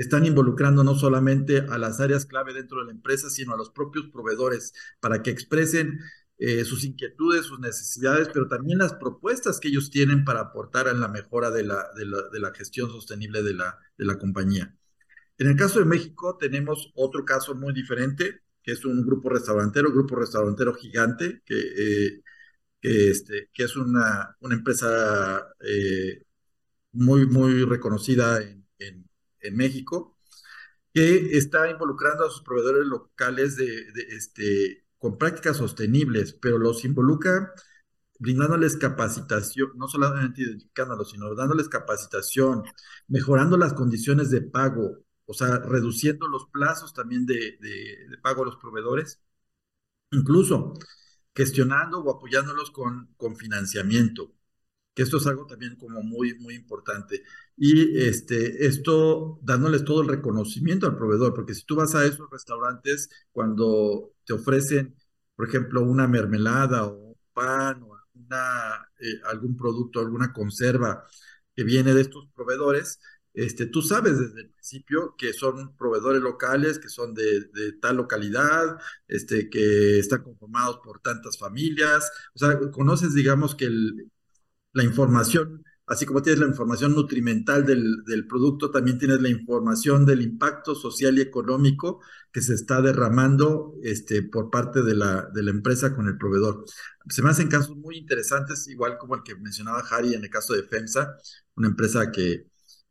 están 0.00 0.24
involucrando 0.24 0.82
no 0.82 0.94
solamente 0.94 1.58
a 1.58 1.76
las 1.76 2.00
áreas 2.00 2.24
clave 2.24 2.54
dentro 2.54 2.80
de 2.80 2.86
la 2.86 2.92
empresa, 2.92 3.28
sino 3.28 3.52
a 3.52 3.56
los 3.58 3.70
propios 3.70 4.06
proveedores 4.08 4.72
para 4.98 5.22
que 5.22 5.30
expresen 5.30 6.00
eh, 6.38 6.64
sus 6.64 6.84
inquietudes, 6.84 7.44
sus 7.44 7.60
necesidades, 7.60 8.30
pero 8.32 8.48
también 8.48 8.78
las 8.78 8.94
propuestas 8.94 9.60
que 9.60 9.68
ellos 9.68 9.90
tienen 9.90 10.24
para 10.24 10.40
aportar 10.40 10.88
en 10.88 11.00
la 11.00 11.08
mejora 11.08 11.50
de 11.50 11.64
la, 11.64 11.90
de 11.94 12.40
la, 12.40 12.54
gestión 12.54 12.88
sostenible 12.90 13.42
de 13.42 13.52
la, 13.52 13.78
de 13.98 14.06
la 14.06 14.18
compañía. 14.18 14.74
En 15.36 15.48
el 15.48 15.56
caso 15.56 15.80
de 15.80 15.84
México 15.84 16.38
tenemos 16.38 16.92
otro 16.94 17.26
caso 17.26 17.54
muy 17.54 17.74
diferente, 17.74 18.40
que 18.62 18.72
es 18.72 18.84
un 18.86 19.04
grupo 19.04 19.28
restaurantero, 19.28 19.92
grupo 19.92 20.16
restaurantero 20.16 20.72
gigante, 20.74 21.42
que, 21.44 21.58
eh, 21.58 22.22
este, 22.80 23.50
que 23.52 23.64
es 23.64 23.76
una, 23.76 24.34
una 24.40 24.54
empresa 24.54 25.46
eh, 25.60 26.22
muy, 26.92 27.26
muy 27.26 27.64
reconocida 27.64 28.42
en, 28.42 28.66
en 28.78 29.09
México, 29.52 30.16
que 30.92 31.36
está 31.38 31.70
involucrando 31.70 32.26
a 32.26 32.30
sus 32.30 32.42
proveedores 32.42 32.86
locales 32.86 33.56
de, 33.56 33.86
este, 34.10 34.84
con 34.98 35.18
prácticas 35.18 35.56
sostenibles, 35.56 36.32
pero 36.34 36.58
los 36.58 36.84
involucra 36.84 37.52
brindándoles 38.18 38.76
capacitación, 38.76 39.72
no 39.76 39.88
solamente 39.88 40.42
identificándolos, 40.42 41.10
sino 41.10 41.34
dándoles 41.34 41.68
capacitación, 41.68 42.64
mejorando 43.08 43.56
las 43.56 43.72
condiciones 43.74 44.30
de 44.30 44.42
pago, 44.42 44.98
o 45.26 45.34
sea, 45.34 45.58
reduciendo 45.58 46.28
los 46.28 46.46
plazos 46.48 46.92
también 46.94 47.26
de, 47.26 47.58
de 47.60 48.18
pago 48.22 48.42
a 48.42 48.46
los 48.46 48.56
proveedores, 48.56 49.20
incluso 50.12 50.74
gestionando 51.34 52.00
o 52.00 52.10
apoyándolos 52.10 52.70
con, 52.70 53.14
con 53.16 53.36
financiamiento 53.36 54.32
esto 55.02 55.18
es 55.18 55.26
algo 55.26 55.46
también 55.46 55.76
como 55.76 56.02
muy, 56.02 56.34
muy 56.38 56.54
importante. 56.54 57.22
Y 57.56 57.98
este, 57.98 58.66
esto 58.66 59.38
dándoles 59.42 59.84
todo 59.84 60.02
el 60.02 60.08
reconocimiento 60.08 60.86
al 60.86 60.96
proveedor, 60.96 61.34
porque 61.34 61.54
si 61.54 61.64
tú 61.64 61.76
vas 61.76 61.94
a 61.94 62.04
esos 62.04 62.30
restaurantes, 62.30 63.10
cuando 63.32 64.12
te 64.24 64.32
ofrecen, 64.34 64.96
por 65.36 65.48
ejemplo, 65.48 65.82
una 65.82 66.06
mermelada 66.08 66.86
o 66.86 66.94
un 67.10 67.16
pan 67.32 67.82
o 67.82 67.96
eh, 69.00 69.20
algún 69.24 69.56
producto, 69.56 70.00
alguna 70.00 70.32
conserva 70.32 71.04
que 71.54 71.64
viene 71.64 71.94
de 71.94 72.02
estos 72.02 72.28
proveedores, 72.34 73.00
este, 73.34 73.66
tú 73.66 73.82
sabes 73.82 74.18
desde 74.18 74.42
el 74.42 74.50
principio 74.50 75.14
que 75.16 75.32
son 75.32 75.76
proveedores 75.76 76.20
locales, 76.22 76.78
que 76.78 76.88
son 76.88 77.14
de, 77.14 77.40
de, 77.52 77.72
tal 77.80 77.96
localidad, 77.96 78.78
este, 79.08 79.48
que 79.48 79.98
están 79.98 80.22
conformados 80.22 80.78
por 80.84 81.00
tantas 81.00 81.38
familias, 81.38 82.10
o 82.34 82.38
sea, 82.38 82.58
conoces, 82.70 83.14
digamos, 83.14 83.54
que 83.54 83.66
el, 83.66 84.10
la 84.72 84.84
información, 84.84 85.64
así 85.86 86.06
como 86.06 86.22
tienes 86.22 86.40
la 86.40 86.46
información 86.46 86.94
nutrimental 86.94 87.66
del, 87.66 88.04
del, 88.04 88.26
producto, 88.26 88.70
también 88.70 88.98
tienes 88.98 89.20
la 89.20 89.28
información 89.28 90.06
del 90.06 90.22
impacto 90.22 90.74
social 90.74 91.18
y 91.18 91.22
económico 91.22 92.00
que 92.32 92.42
se 92.42 92.54
está 92.54 92.80
derramando 92.80 93.74
este, 93.82 94.22
por 94.22 94.50
parte 94.50 94.82
de 94.82 94.94
la, 94.94 95.28
de 95.34 95.42
la 95.42 95.50
empresa 95.50 95.94
con 95.94 96.06
el 96.06 96.16
proveedor. 96.16 96.64
Se 97.08 97.22
me 97.22 97.30
hacen 97.30 97.48
casos 97.48 97.76
muy 97.76 97.96
interesantes, 97.96 98.68
igual 98.68 98.98
como 98.98 99.16
el 99.16 99.22
que 99.22 99.34
mencionaba 99.36 99.82
Harry 99.90 100.14
en 100.14 100.24
el 100.24 100.30
caso 100.30 100.54
de 100.54 100.62
FEMSA, 100.62 101.16
una 101.56 101.68
empresa 101.68 102.12
que, 102.12 102.46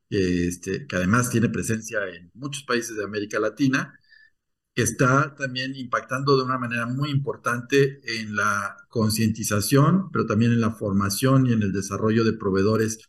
este, 0.09 0.87
que 0.87 0.95
además 0.95 1.29
tiene 1.29 1.49
presencia 1.49 1.99
en 2.07 2.31
muchos 2.33 2.63
países 2.63 2.97
de 2.97 3.03
América 3.03 3.39
Latina 3.39 3.93
que 4.79 4.83
está 4.83 5.35
también 5.35 5.75
impactando 5.75 6.37
de 6.37 6.43
una 6.43 6.57
manera 6.57 6.85
muy 6.85 7.09
importante 7.09 7.99
en 8.21 8.33
la 8.33 8.77
concientización, 8.87 10.09
pero 10.09 10.25
también 10.25 10.53
en 10.53 10.61
la 10.61 10.71
formación 10.71 11.47
y 11.47 11.51
en 11.51 11.63
el 11.63 11.73
desarrollo 11.73 12.23
de 12.23 12.31
proveedores 12.31 12.99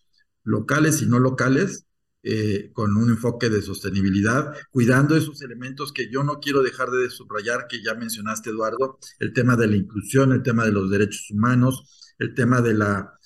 locales 0.43 1.01
y 1.01 1.07
no 1.07 1.21
locales, 1.21 1.87
eh, 2.25 2.73
con 2.73 2.97
un 2.97 3.11
enfoque 3.11 3.51
de 3.51 3.63
sostenibilidad, 3.63 4.53
cuidando 4.73 5.15
esos 5.15 5.43
elementos 5.43 5.93
que 5.93 6.11
yo 6.11 6.25
no 6.25 6.41
quiero 6.41 6.65
dejar 6.65 6.91
de 6.91 7.09
subrayar, 7.09 7.69
que 7.69 7.81
ya 7.85 7.95
mencionaste, 7.95 8.51
Eduardo, 8.51 8.99
el 9.21 9.33
tema 9.33 9.55
de 9.55 9.69
la 9.69 9.77
inclusión, 9.77 10.33
el 10.33 10.43
tema 10.43 10.65
de 10.65 10.73
los 10.73 10.91
derechos 10.91 11.31
humanos, 11.31 12.15
el 12.19 12.35
tema 12.35 12.61
de 12.63 12.75
la, 12.75 13.17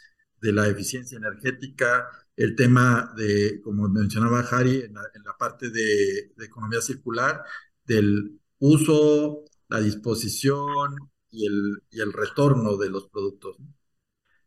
de 0.43 0.53
la 0.53 0.69
eficiencia 0.69 1.17
energética, 1.17 2.11
el 2.37 2.55
tema 2.57 3.11
de, 3.17 3.63
como 3.63 3.89
mencionaba 3.89 4.41
Harry, 4.41 4.83
en 4.83 4.93
la, 4.93 5.35
parte 5.39 5.71
de, 5.71 6.35
de, 6.37 6.45
economía 6.45 6.83
circular, 6.83 7.43
del 7.85 8.41
uso, 8.59 9.45
la 9.69 9.81
disposición 9.81 10.97
y 11.31 11.47
el, 11.47 11.83
y 11.91 12.01
el 12.01 12.13
retorno 12.13 12.77
de 12.77 12.91
los 12.91 13.09
productos. 13.09 13.57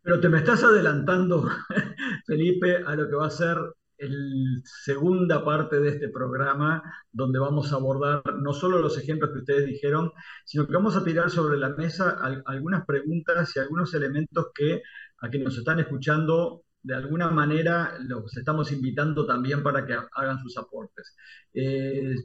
Pero 0.01 0.19
te 0.19 0.29
me 0.29 0.37
estás 0.37 0.63
adelantando, 0.63 1.49
Felipe, 2.25 2.77
a 2.77 2.95
lo 2.95 3.09
que 3.09 3.15
va 3.15 3.27
a 3.27 3.29
ser 3.29 3.57
la 3.99 4.61
segunda 4.63 5.43
parte 5.43 5.79
de 5.79 5.89
este 5.89 6.09
programa, 6.09 6.81
donde 7.11 7.39
vamos 7.39 7.73
a 7.73 7.77
abordar 7.77 8.21
no 8.39 8.53
solo 8.53 8.79
los 8.79 8.97
ejemplos 8.97 9.31
que 9.31 9.39
ustedes 9.39 9.65
dijeron, 9.65 10.11
sino 10.45 10.67
que 10.67 10.73
vamos 10.73 10.95
a 10.95 11.03
tirar 11.03 11.29
sobre 11.29 11.57
la 11.57 11.69
mesa 11.69 12.17
algunas 12.45 12.85
preguntas 12.85 13.55
y 13.55 13.59
algunos 13.59 13.93
elementos 13.93 14.47
que 14.53 14.81
a 15.19 15.29
quienes 15.29 15.47
nos 15.49 15.57
están 15.57 15.79
escuchando 15.79 16.63
de 16.83 16.95
alguna 16.95 17.29
manera 17.29 17.97
los 17.99 18.37
estamos 18.37 18.71
invitando 18.71 19.25
también 19.25 19.63
para 19.63 19.85
que 19.85 19.97
hagan 20.13 20.39
sus 20.39 20.57
aportes. 20.57 21.15
Eh, 21.53 22.15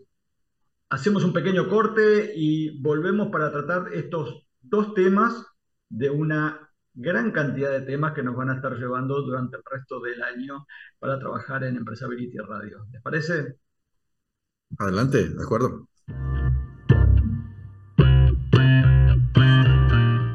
Hacemos 0.92 1.24
un 1.24 1.32
pequeño 1.32 1.70
corte 1.70 2.34
y 2.36 2.78
volvemos 2.82 3.30
para 3.30 3.50
tratar 3.50 3.94
estos 3.94 4.46
dos 4.60 4.92
temas 4.92 5.46
de 5.88 6.10
una 6.10 6.68
gran 6.92 7.30
cantidad 7.30 7.70
de 7.70 7.80
temas 7.80 8.12
que 8.12 8.22
nos 8.22 8.36
van 8.36 8.50
a 8.50 8.56
estar 8.56 8.76
llevando 8.76 9.22
durante 9.22 9.56
el 9.56 9.62
resto 9.64 10.00
del 10.00 10.22
año 10.22 10.66
para 10.98 11.18
trabajar 11.18 11.64
en 11.64 11.78
Empresability 11.78 12.36
Radio. 12.46 12.84
¿Les 12.92 13.00
parece? 13.00 13.56
Adelante, 14.78 15.30
de 15.30 15.42
acuerdo. 15.42 15.88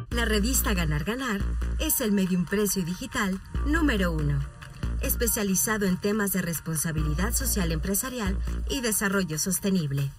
La 0.10 0.26
revista 0.26 0.74
Ganar 0.74 1.04
Ganar 1.04 1.42
es 1.80 2.02
el 2.02 2.12
medio 2.12 2.36
impreso 2.36 2.80
y 2.80 2.84
digital 2.84 3.40
número 3.68 4.12
uno 4.12 4.40
especializado 5.02 5.86
en 5.86 5.98
temas 5.98 6.32
de 6.34 6.42
responsabilidad 6.42 7.34
social 7.34 7.72
empresarial 7.72 8.38
y 8.70 8.82
desarrollo 8.82 9.38
sostenible. 9.38 10.12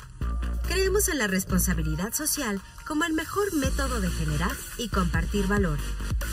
Creemos 0.68 1.08
en 1.08 1.18
la 1.18 1.26
responsabilidad 1.26 2.12
social 2.12 2.60
como 2.86 3.04
el 3.04 3.14
mejor 3.14 3.54
método 3.54 4.00
de 4.00 4.10
generar 4.10 4.52
y 4.76 4.88
compartir 4.88 5.46
valor, 5.46 5.78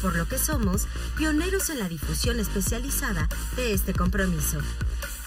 por 0.02 0.16
lo 0.18 0.28
que 0.28 0.38
somos 0.38 0.88
pioneros 1.18 1.70
en 1.70 1.80
la 1.80 1.88
difusión 1.88 2.40
especializada 2.40 3.30
de 3.56 3.74
este 3.74 3.94
compromiso, 3.94 4.60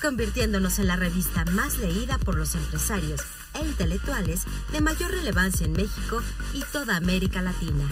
convirtiéndonos 0.03 0.79
en 0.79 0.89
la 0.89 0.97
revista 0.97 1.45
más 1.47 1.79
leída 1.79 2.19
por 2.19 2.37
los 2.37 2.55
empresarios 2.55 3.23
e 3.59 3.65
intelectuales 3.65 4.45
de 4.73 4.83
mayor 4.83 5.11
relevancia 5.11 5.67
en 5.67 5.73
México 5.73 6.21
y 6.53 6.63
toda 6.71 6.97
América 6.97 7.41
Latina. 7.41 7.89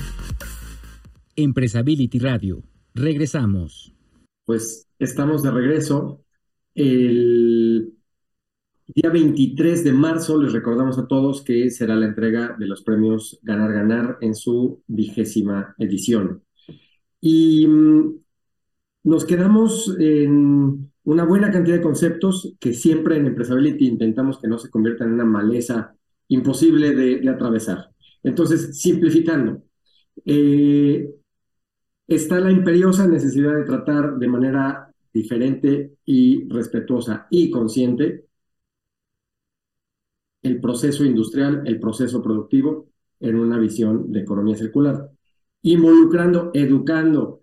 Empresability 1.34 2.18
Radio. 2.18 2.62
Regresamos. 2.94 3.92
Pues 4.44 4.86
estamos 4.98 5.42
de 5.42 5.50
regreso. 5.50 6.24
El 6.74 7.65
día 8.86 9.10
23 9.10 9.82
de 9.82 9.92
marzo 9.92 10.40
les 10.40 10.52
recordamos 10.52 10.98
a 10.98 11.08
todos 11.08 11.42
que 11.42 11.70
será 11.70 11.96
la 11.96 12.06
entrega 12.06 12.56
de 12.58 12.66
los 12.66 12.82
premios 12.82 13.38
Ganar 13.42 13.72
Ganar 13.72 14.18
en 14.20 14.34
su 14.34 14.82
vigésima 14.86 15.74
edición. 15.78 16.42
Y 17.20 17.66
mm, 17.66 18.16
nos 19.04 19.24
quedamos 19.24 19.94
en 19.98 20.92
una 21.04 21.24
buena 21.24 21.50
cantidad 21.50 21.76
de 21.76 21.82
conceptos 21.82 22.54
que 22.60 22.74
siempre 22.74 23.16
en 23.16 23.26
Empresability 23.26 23.86
intentamos 23.86 24.38
que 24.38 24.48
no 24.48 24.58
se 24.58 24.70
conviertan 24.70 25.08
en 25.08 25.14
una 25.14 25.24
maleza 25.24 25.94
imposible 26.28 26.94
de, 26.94 27.28
atravesar. 27.28 27.90
Entonces, 28.22 28.80
simplificando, 28.80 29.62
eh, 30.24 31.08
está 32.06 32.40
la 32.40 32.50
imperiosa 32.50 33.06
necesidad 33.06 33.54
de 33.54 33.64
tratar 33.64 34.16
de 34.16 34.28
manera 34.28 34.92
diferente 35.12 35.92
y 36.04 36.48
respetuosa 36.48 37.26
y 37.30 37.50
consciente 37.50 38.25
el 40.46 40.60
proceso 40.60 41.04
industrial, 41.04 41.62
el 41.66 41.80
proceso 41.80 42.22
productivo 42.22 42.88
en 43.20 43.36
una 43.36 43.58
visión 43.58 44.12
de 44.12 44.20
economía 44.20 44.56
circular, 44.56 45.10
involucrando, 45.62 46.50
educando 46.54 47.40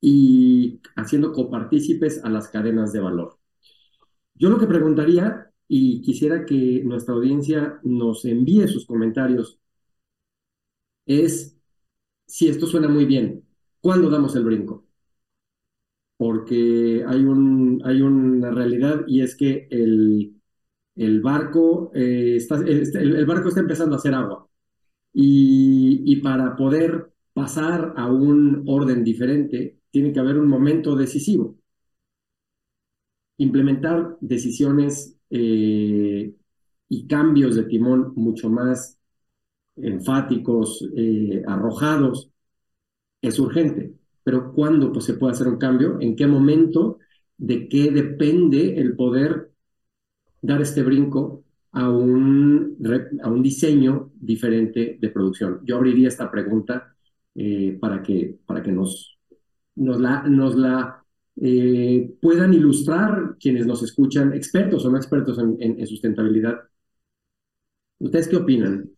y 0.00 0.80
haciendo 0.96 1.32
copartícipes 1.32 2.22
a 2.24 2.28
las 2.28 2.48
cadenas 2.48 2.92
de 2.92 3.00
valor. 3.00 3.38
Yo 4.34 4.50
lo 4.50 4.58
que 4.58 4.66
preguntaría, 4.66 5.50
y 5.68 6.02
quisiera 6.02 6.44
que 6.44 6.82
nuestra 6.84 7.14
audiencia 7.14 7.80
nos 7.84 8.24
envíe 8.24 8.68
sus 8.68 8.86
comentarios, 8.86 9.58
es 11.06 11.56
si 12.26 12.48
esto 12.48 12.66
suena 12.66 12.88
muy 12.88 13.04
bien, 13.06 13.44
¿cuándo 13.80 14.10
damos 14.10 14.36
el 14.36 14.44
brinco? 14.44 14.86
Porque 16.16 17.04
hay, 17.06 17.24
hay 17.84 18.00
una 18.02 18.50
realidad 18.50 19.04
y 19.06 19.22
es 19.22 19.36
que 19.36 19.66
el, 19.70 20.41
el 20.96 21.20
barco, 21.22 21.90
eh, 21.94 22.36
está, 22.36 22.56
el, 22.56 23.26
barco 23.26 23.48
está 23.48 23.60
empezando 23.60 23.94
a 23.94 23.98
hacer 23.98 24.14
agua. 24.14 24.48
Y, 25.12 26.02
y 26.06 26.16
para 26.22 26.56
poder 26.56 27.12
pasar 27.34 27.94
a 27.96 28.10
un 28.10 28.64
orden 28.66 29.04
diferente, 29.04 29.78
tiene 29.90 30.12
que 30.12 30.20
haber 30.20 30.38
un 30.38 30.48
momento 30.48 30.96
decisivo. 30.96 31.56
Implementar 33.38 34.16
decisiones 34.20 35.16
eh, 35.30 36.34
y 36.88 37.06
cambios 37.06 37.56
de 37.56 37.64
timón 37.64 38.12
mucho 38.16 38.50
más 38.50 38.98
enfáticos, 39.76 40.86
eh, 40.96 41.42
arrojados, 41.46 42.30
es 43.22 43.38
urgente. 43.38 43.94
Pero 44.24 44.52
¿cuándo 44.52 44.92
pues, 44.92 45.06
se 45.06 45.14
puede 45.14 45.32
hacer 45.32 45.48
un 45.48 45.58
cambio? 45.58 45.98
¿En 46.00 46.16
qué 46.16 46.26
momento? 46.26 46.98
¿De 47.38 47.68
qué 47.68 47.90
depende 47.90 48.78
el 48.80 48.96
poder 48.96 49.51
dar 50.42 50.60
este 50.60 50.82
brinco 50.82 51.44
a 51.72 51.88
un, 51.88 52.76
a 53.22 53.30
un 53.30 53.42
diseño 53.42 54.10
diferente 54.14 54.98
de 55.00 55.08
producción? 55.08 55.60
Yo 55.64 55.76
abriría 55.76 56.08
esta 56.08 56.30
pregunta 56.30 56.94
eh, 57.34 57.78
para, 57.80 58.02
que, 58.02 58.38
para 58.44 58.62
que 58.62 58.72
nos 58.72 59.18
nos 59.74 59.98
la, 60.00 60.22
nos 60.24 60.54
la 60.54 61.02
eh, 61.40 62.14
puedan 62.20 62.52
ilustrar 62.52 63.36
quienes 63.40 63.66
nos 63.66 63.82
escuchan, 63.82 64.34
expertos 64.34 64.84
o 64.84 64.90
no 64.90 64.98
expertos 64.98 65.38
en, 65.38 65.86
sustentabilidad. 65.86 66.60
¿Ustedes 67.98 68.28
qué 68.28 68.36
opinan? 68.36 68.90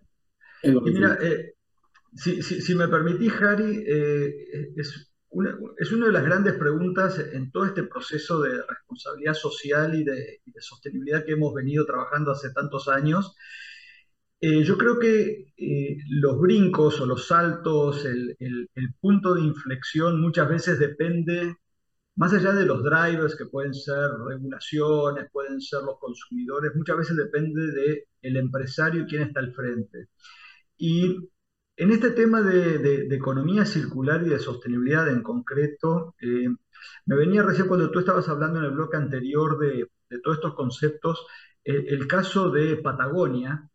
mira, 0.64 1.18
eh, 1.22 1.54
si, 2.16 2.74
me 2.74 2.88
permitís, 2.88 3.32
Harry, 3.40 3.84
es, 4.76 5.13
una, 5.34 5.58
es 5.78 5.92
una 5.92 6.06
de 6.06 6.12
las 6.12 6.24
grandes 6.24 6.54
preguntas 6.54 7.18
en 7.18 7.50
todo 7.50 7.66
este 7.66 7.82
proceso 7.84 8.40
de 8.42 8.62
responsabilidad 8.66 9.34
social 9.34 9.94
y 9.94 10.04
de, 10.04 10.40
y 10.44 10.52
de 10.52 10.60
sostenibilidad 10.60 11.24
que 11.24 11.32
hemos 11.32 11.52
venido 11.54 11.84
trabajando 11.84 12.32
hace 12.32 12.52
tantos 12.52 12.88
años 12.88 13.36
eh, 14.46 14.62
yo 14.62 14.76
creo 14.76 14.98
que 14.98 15.54
eh, 15.56 15.96
los 16.08 16.38
brincos 16.38 17.00
o 17.00 17.06
los 17.06 17.28
saltos, 17.28 18.04
el, 18.04 18.68
punto 19.00 19.34
de 19.34 19.40
inflexión 19.42 20.20
muchas 20.20 20.48
veces 20.50 20.78
depende, 20.78 21.56
más 22.16 22.32
allá 22.34 22.52
de 22.52 22.66
los 22.66 22.82
drivers 22.84 23.36
que 23.36 23.46
pueden 23.46 23.74
ser 23.74 24.10
regulaciones, 24.28 25.30
pueden 25.32 25.60
ser 25.62 25.82
los 25.84 25.98
consumidores, 25.98 26.72
muchas 26.76 26.98
veces 26.98 27.16
depende 27.16 27.62
del 27.72 28.04
el 28.22 28.36
empresario 28.36 29.02
y 29.02 29.06
quién 29.06 29.22
está 29.22 29.40
al 29.40 29.54
frente. 29.54 30.08
Y 30.76 31.30
en 31.76 31.90
este 31.92 32.10
tema 32.10 32.42
de, 32.42 33.06
economía 33.14 33.64
circular 33.64 34.22
y 34.24 34.30
de 34.30 34.38
sostenibilidad 34.38 35.08
en 35.08 35.22
concreto, 35.22 36.14
eh, 36.20 36.48
me 37.06 37.16
venía 37.16 37.42
recién 37.42 37.68
cuando 37.68 37.90
tú 37.90 38.00
estabas 38.00 38.28
hablando 38.28 38.58
en 38.58 38.66
el 38.66 38.72
bloque 38.72 38.96
anterior 38.96 39.58
de, 39.58 39.88
todos 40.22 40.36
estos 40.36 40.54
conceptos, 40.54 41.26
el 41.64 42.06
caso 42.06 42.50
de 42.50 42.76
Patagonia, 42.76 43.68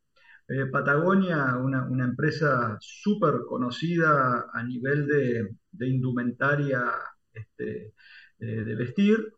eh, 0.50 0.66
Patagonia, 0.66 1.58
una, 1.58 2.06
empresa 2.06 2.76
súper 2.82 3.42
conocida 3.48 4.48
a 4.52 4.64
nivel 4.64 5.06
de, 5.08 5.88
indumentaria 5.88 6.86
este, 7.32 7.94
eh, 8.40 8.46
de 8.64 8.76
vestir, 8.76 9.32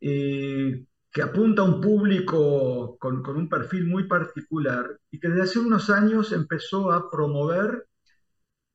eh, 0.00 0.84
que 1.10 1.22
apunta 1.22 1.62
a 1.62 1.64
un 1.64 1.80
público 1.80 2.96
con, 2.98 3.26
un 3.26 3.48
perfil 3.48 3.86
muy 3.86 4.06
particular 4.06 5.00
y 5.10 5.18
que 5.18 5.28
desde 5.28 5.42
hace 5.42 5.58
unos 5.58 5.90
años 5.90 6.32
empezó 6.32 6.92
a 6.92 7.10
promover 7.10 7.86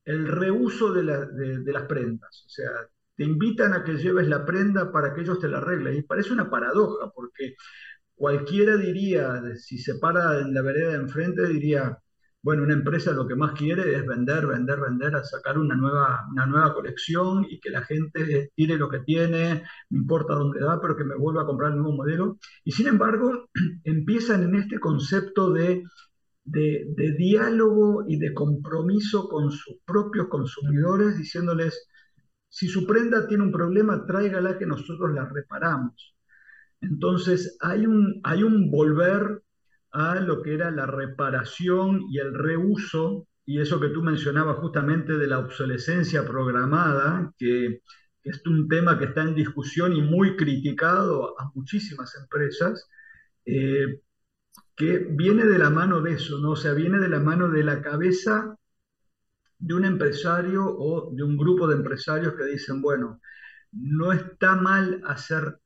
el 0.08 0.26
reuso 0.26 0.92
de, 0.94 1.02
las 1.04 1.82
prendas. 1.86 2.44
O 2.46 2.48
sea, 2.48 2.70
te 3.14 3.24
invitan 3.24 3.74
a 3.74 3.84
que 3.84 3.96
lleves 3.98 4.26
la 4.26 4.44
prenda 4.46 4.90
para 4.90 5.12
que 5.14 5.20
ellos 5.20 5.38
te 5.38 5.48
la 5.48 5.58
arreglen. 5.58 5.96
Y 5.96 6.02
parece 6.02 6.32
una 6.32 6.48
paradoja, 6.50 7.10
porque 7.14 7.54
cualquiera 8.14 8.76
diría, 8.78 9.42
si 9.56 9.78
se 9.78 9.96
para 9.96 10.40
en 10.40 10.54
la 10.54 10.62
vereda 10.62 10.92
de 10.92 10.96
enfrente, 10.96 11.46
diría, 11.46 11.98
bueno, 12.42 12.62
una 12.62 12.72
empresa 12.72 13.12
lo 13.12 13.26
que 13.28 13.36
más 13.36 13.52
quiere 13.52 13.96
es 13.96 14.06
vender, 14.06 14.46
vender, 14.46 14.80
vender, 14.80 15.14
a 15.14 15.24
sacar 15.24 15.58
una 15.58 15.74
nueva, 15.76 16.24
una 16.32 16.46
nueva 16.46 16.72
colección 16.72 17.44
y 17.50 17.60
que 17.60 17.68
la 17.70 17.82
gente 17.82 18.50
tire 18.54 18.78
lo 18.78 18.88
que 18.88 19.00
tiene, 19.00 19.64
no 19.90 19.98
importa 20.00 20.34
dónde 20.34 20.60
da, 20.60 20.80
pero 20.80 20.96
que 20.96 21.04
me 21.04 21.16
vuelva 21.16 21.42
a 21.42 21.46
comprar 21.46 21.72
el 21.72 21.78
nuevo 21.78 21.96
modelo. 21.96 22.38
Y 22.64 22.72
sin 22.72 22.86
embargo, 22.86 23.50
empiezan 23.84 24.42
en 24.44 24.54
este 24.54 24.80
concepto 24.80 25.52
de, 25.52 25.82
de, 26.50 27.14
diálogo 27.16 28.04
y 28.06 28.18
de 28.18 28.32
compromiso 28.34 29.28
con 29.28 29.50
sus 29.50 29.78
propios 29.84 30.28
consumidores, 30.28 31.18
diciéndoles, 31.18 31.88
si 32.48 32.68
su 32.68 32.86
prenda 32.86 33.26
tiene 33.26 33.44
un 33.44 33.52
problema, 33.52 34.06
tráigala 34.06 34.58
que 34.58 34.66
nosotros 34.66 35.12
la 35.14 35.28
reparamos. 35.28 36.16
Entonces 36.80 37.56
hay 37.60 37.86
un, 37.86 38.20
hay 38.24 38.42
un 38.42 38.70
volver 38.70 39.42
a 39.92 40.16
lo 40.20 40.42
que 40.42 40.54
era 40.54 40.70
la 40.70 40.86
reparación 40.86 42.02
y 42.10 42.18
el 42.18 42.34
reuso, 42.34 43.26
y 43.44 43.60
eso 43.60 43.80
que 43.80 43.88
tú 43.88 44.02
mencionabas 44.02 44.58
justamente 44.58 45.16
de 45.16 45.26
la 45.26 45.38
obsolescencia 45.38 46.26
programada, 46.26 47.32
que, 47.38 47.80
es 48.24 48.46
un 48.46 48.68
tema 48.68 48.98
que 48.98 49.06
está 49.06 49.22
en 49.22 49.34
discusión 49.34 49.94
y 49.94 50.02
muy 50.02 50.36
criticado 50.36 51.40
a 51.40 51.50
muchísimas 51.54 52.14
empresas, 52.14 52.86
eh, 53.46 54.00
que 54.76 54.98
viene 55.10 55.44
de 55.44 55.58
la 55.58 55.70
mano 55.70 56.00
de 56.00 56.12
eso, 56.14 56.38
¿no? 56.38 56.52
O 56.52 56.56
sea, 56.56 56.72
viene 56.72 56.98
de 56.98 57.08
la 57.08 57.20
mano 57.20 57.48
de 57.48 57.64
la 57.64 57.82
cabeza 57.82 58.56
de 59.58 59.74
un 59.74 59.84
empresario 59.84 60.64
o 60.66 61.10
de 61.12 61.22
un 61.22 61.36
grupo 61.36 61.66
de 61.66 61.76
empresarios 61.76 62.34
que 62.34 62.44
dicen, 62.44 62.80
bueno, 62.80 63.20
no 63.72 64.12
está 64.12 64.54
mal 64.56 65.02
hacer 65.04 65.58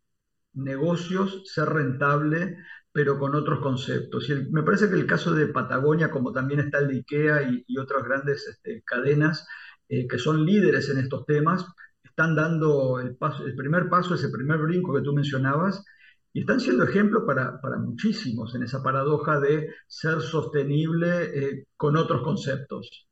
negocios, 0.55 1.43
ser 1.47 1.69
rentable, 1.69 2.57
pero 2.93 3.19
con 3.19 3.35
otros 3.35 3.61
conceptos. 3.61 4.29
Y 4.29 4.35
me 4.51 4.63
parece 4.63 4.89
que 4.89 4.97
el 4.97 5.07
caso 5.07 5.35
de 5.35 5.47
Patagonia, 5.49 6.11
como 6.11 6.33
también 6.33 6.61
está 6.61 6.79
el 6.79 6.89
de 6.89 6.95
IKEA 6.97 7.65
y, 7.67 7.79
otras 7.79 8.05
grandes 8.05 8.47
este, 8.47 8.83
cadenas 8.85 9.47
eh, 9.89 10.07
que 10.09 10.19
son 10.19 10.45
líderes 10.45 10.89
en 10.91 10.99
estos 10.99 11.27
temas, 11.27 11.67
están 12.03 12.35
dando 12.35 13.01
el, 13.01 13.17
el 13.47 13.57
primer 13.57 13.89
paso, 13.89 14.15
ese 14.15 14.29
primer 14.29 14.59
brinco 14.59 14.95
que 14.95 15.03
tú 15.03 15.13
mencionabas, 15.15 15.85
y 16.33 16.41
están 16.41 16.61
siendo 16.61 16.85
ejemplo 16.85 17.27
para, 17.27 17.61
muchísimos 17.79 18.55
en 18.55 18.63
esa 18.65 18.83
paradoja 18.83 19.39
de 19.41 19.75
ser 19.87 20.21
sostenible 20.23 21.09
eh, 21.35 21.67
con 21.77 21.97
otros 21.97 22.23
conceptos. 22.23 23.07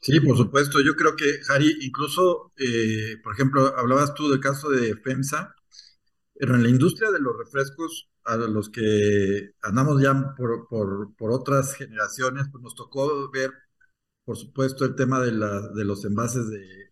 Sí, 0.00 0.20
por 0.20 0.36
supuesto. 0.36 0.80
Yo 0.80 0.94
creo 0.94 1.16
que, 1.16 1.40
Jari, 1.44 1.78
incluso, 1.80 2.52
eh, 2.56 3.16
por 3.22 3.32
ejemplo, 3.34 3.74
hablabas 3.76 4.14
tú 4.14 4.30
del 4.30 4.40
caso 4.40 4.70
de 4.70 4.94
FEMSA, 4.96 5.54
pero 6.34 6.54
en 6.54 6.62
la 6.62 6.68
industria 6.68 7.10
de 7.10 7.20
los 7.20 7.36
refrescos, 7.36 8.08
a 8.24 8.36
los 8.36 8.70
que 8.70 9.52
andamos 9.62 10.02
ya 10.02 10.34
por, 10.36 10.68
por, 10.68 11.32
otras 11.32 11.74
generaciones, 11.74 12.46
pues 12.52 12.62
nos 12.62 12.74
tocó 12.74 13.30
ver, 13.30 13.52
por 14.24 14.36
supuesto, 14.36 14.84
el 14.84 14.96
tema 14.96 15.20
de, 15.20 15.32
la, 15.32 15.60
de 15.70 15.84
los 15.84 16.04
envases 16.04 16.48
de, 16.50 16.85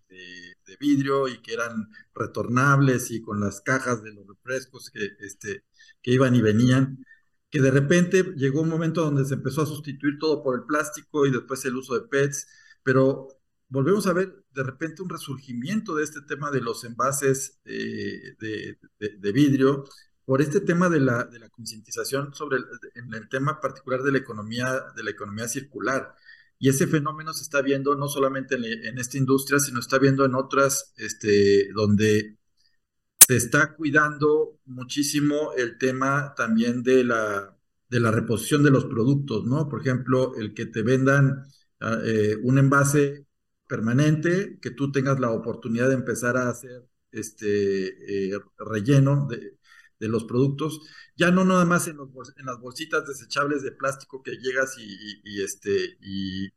de, 0.78 0.86
vidrio 0.86 1.28
y 1.28 1.40
que 1.42 1.54
eran 1.54 1.90
retornables 2.14 3.10
y 3.10 3.20
con 3.22 3.40
las 3.40 3.60
cajas 3.60 4.02
de 4.02 4.12
los 4.12 4.26
refrescos 4.26 4.90
que, 4.90 5.10
este, 5.20 5.64
que 6.02 6.12
iban 6.12 6.34
y 6.34 6.42
venían 6.42 7.04
que 7.50 7.60
de 7.60 7.70
repente 7.70 8.34
llegó 8.36 8.62
un 8.62 8.68
momento 8.68 9.02
donde 9.02 9.24
se 9.24 9.34
empezó 9.34 9.62
a 9.62 9.66
sustituir 9.66 10.18
todo 10.18 10.42
por 10.42 10.56
el 10.56 10.64
plástico 10.64 11.26
y 11.26 11.30
después 11.30 11.64
el 11.64 11.76
uso 11.76 11.94
de 11.94 12.08
PETs 12.08 12.46
pero 12.82 13.28
volvemos 13.68 14.06
a 14.06 14.12
ver 14.12 14.44
de 14.52 14.62
repente 14.62 15.02
un 15.02 15.08
resurgimiento 15.08 15.96
de 15.96 16.04
este 16.04 16.22
tema 16.22 16.50
de 16.50 16.60
los 16.60 16.84
envases 16.84 17.60
eh, 17.64 18.36
de, 18.38 19.32
vidrio, 19.32 19.84
por 20.24 20.40
este 20.40 20.60
tema 20.60 20.88
de 20.88 21.00
la, 21.00 21.24
de 21.24 21.38
la 21.40 21.48
concientización 21.50 22.32
sobre 22.34 22.58
el, 22.58 22.64
en 22.94 23.12
el 23.14 23.28
tema 23.28 23.60
particular 23.60 24.02
de 24.02 24.12
la 24.12 24.18
economía, 24.18 24.80
de 24.94 25.02
la 25.02 25.10
economía 25.10 25.48
circular. 25.48 26.14
Y 26.64 26.70
ese 26.70 26.86
fenómeno 26.86 27.34
se 27.34 27.42
está 27.42 27.60
viendo 27.60 27.94
no 27.94 28.08
solamente 28.08 28.54
en, 28.54 28.98
esta 28.98 29.18
industria, 29.18 29.58
sino 29.58 29.80
está 29.80 29.98
viendo 29.98 30.24
en 30.24 30.34
otras, 30.34 30.94
este, 30.96 31.70
donde 31.74 32.38
se 33.18 33.36
está 33.36 33.74
cuidando 33.74 34.58
muchísimo 34.64 35.52
el 35.58 35.76
tema 35.76 36.34
también 36.34 36.82
de 36.82 37.04
la, 37.04 37.54
de 37.90 38.00
la 38.00 38.10
reposición 38.10 38.62
de 38.62 38.70
los 38.70 38.86
productos, 38.86 39.44
¿no? 39.44 39.68
Por 39.68 39.82
ejemplo, 39.82 40.34
el 40.36 40.54
que 40.54 40.64
te 40.64 40.82
vendan 40.82 41.44
Ah, 41.86 41.98
eh, 42.02 42.36
un 42.42 42.58
envase 42.58 43.26
permanente, 43.68 44.58
que 44.60 44.70
tú 44.70 44.90
tengas 44.90 45.20
la 45.20 45.30
oportunidad 45.32 45.88
de 45.88 45.94
empezar 45.94 46.36
a 46.38 46.48
hacer 46.48 46.88
este 47.12 48.30
eh, 48.34 48.40
relleno 48.58 49.26
de, 49.28 49.58
los 50.08 50.24
productos, 50.24 50.80
ya 51.16 51.30
no 51.30 51.44
nada 51.44 51.64
más 51.64 51.88
en, 51.88 51.98
en, 51.98 52.46
las 52.46 52.58
bolsitas 52.60 53.06
desechables 53.06 53.62
de 53.62 53.72
plástico 53.72 54.22
que 54.22 54.32
llegas 54.32 54.76
y, 54.78 55.42
este, 55.42 55.96
y 56.00 56.50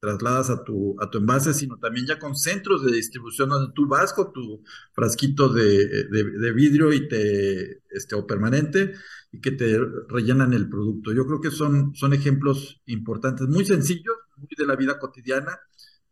trasladas 0.00 0.50
a 0.50 0.64
tu, 0.64 0.96
a 1.00 1.10
tu 1.10 1.18
envase, 1.18 1.54
sino 1.54 1.78
también 1.78 2.06
ya 2.06 2.18
con 2.18 2.34
centros 2.36 2.84
de 2.84 2.92
distribución 2.92 3.50
donde 3.50 3.72
tú 3.74 3.86
vas 3.86 4.12
con 4.12 4.32
tu 4.32 4.64
frasquito 4.92 5.48
de, 5.48 6.52
vidrio 6.54 6.92
y 6.92 7.08
te, 7.08 7.82
este, 7.90 8.14
o 8.16 8.26
permanente 8.26 8.94
y 9.30 9.40
que 9.40 9.52
te 9.52 9.78
rellenan 10.08 10.52
el 10.54 10.68
producto. 10.68 11.12
Yo 11.12 11.26
creo 11.26 11.40
que 11.40 11.50
son, 11.50 11.92
ejemplos 12.12 12.80
importantes, 12.86 13.48
muy 13.48 13.64
sencillos, 13.64 14.16
muy 14.36 14.48
de 14.56 14.66
la 14.66 14.76
vida 14.76 14.98
cotidiana, 14.98 15.60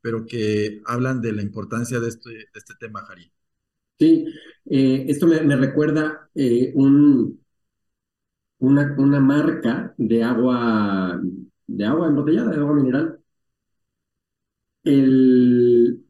pero 0.01 0.25
que 0.27 0.81
hablan 0.87 1.21
de 1.21 1.33
la 1.33 1.43
importancia 1.43 2.01
de 2.01 2.09
este, 2.09 2.49
este 2.55 2.75
tema, 2.79 3.05
Jari. 3.05 3.33
Sí, 4.01 4.27
eh, 4.67 5.05
esto 5.09 5.27
me, 5.29 5.57
recuerda 5.57 6.31
eh, 6.35 6.73
un, 6.75 7.41
una, 8.61 9.21
marca 9.21 9.95
de 9.99 10.23
agua, 10.23 11.21
de 11.67 11.85
agua 11.85 12.09
embotellada, 12.09 12.51
de 12.53 12.59
agua 12.59 12.75
mineral. 12.75 13.21
El, 14.85 16.05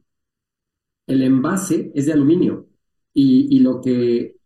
el 1.07 1.21
envase 1.23 1.91
es 1.95 2.05
de 2.05 2.13
aluminio 2.13 2.67
y, 3.13 3.55
y 3.57 3.59
lo, 3.59 3.81
que, 3.81 4.37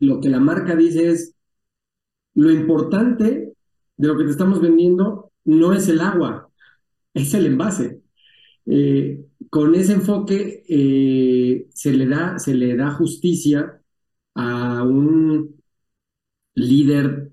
lo 0.00 0.20
que 0.20 0.28
la 0.30 0.40
marca 0.40 0.76
dice 0.76 1.10
es, 1.10 1.34
lo 2.34 2.50
importante 2.50 3.54
de 3.96 4.08
lo 4.08 4.16
que 4.16 4.24
te 4.24 4.30
estamos 4.30 4.60
vendiendo 4.60 5.32
no 5.44 5.72
es 5.72 5.88
el 5.88 6.00
agua, 6.00 6.48
es 7.14 7.34
el 7.34 7.46
envase. 7.46 8.01
Eh, 8.66 9.26
con 9.50 9.74
ese 9.74 9.94
enfoque 9.94 10.64
eh, 10.68 11.68
se, 11.74 11.92
le 11.92 12.06
da, 12.06 12.38
se 12.38 12.54
le 12.54 12.76
da 12.76 12.92
justicia 12.92 13.80
a 14.34 14.82
un 14.84 15.60
líder 16.54 17.32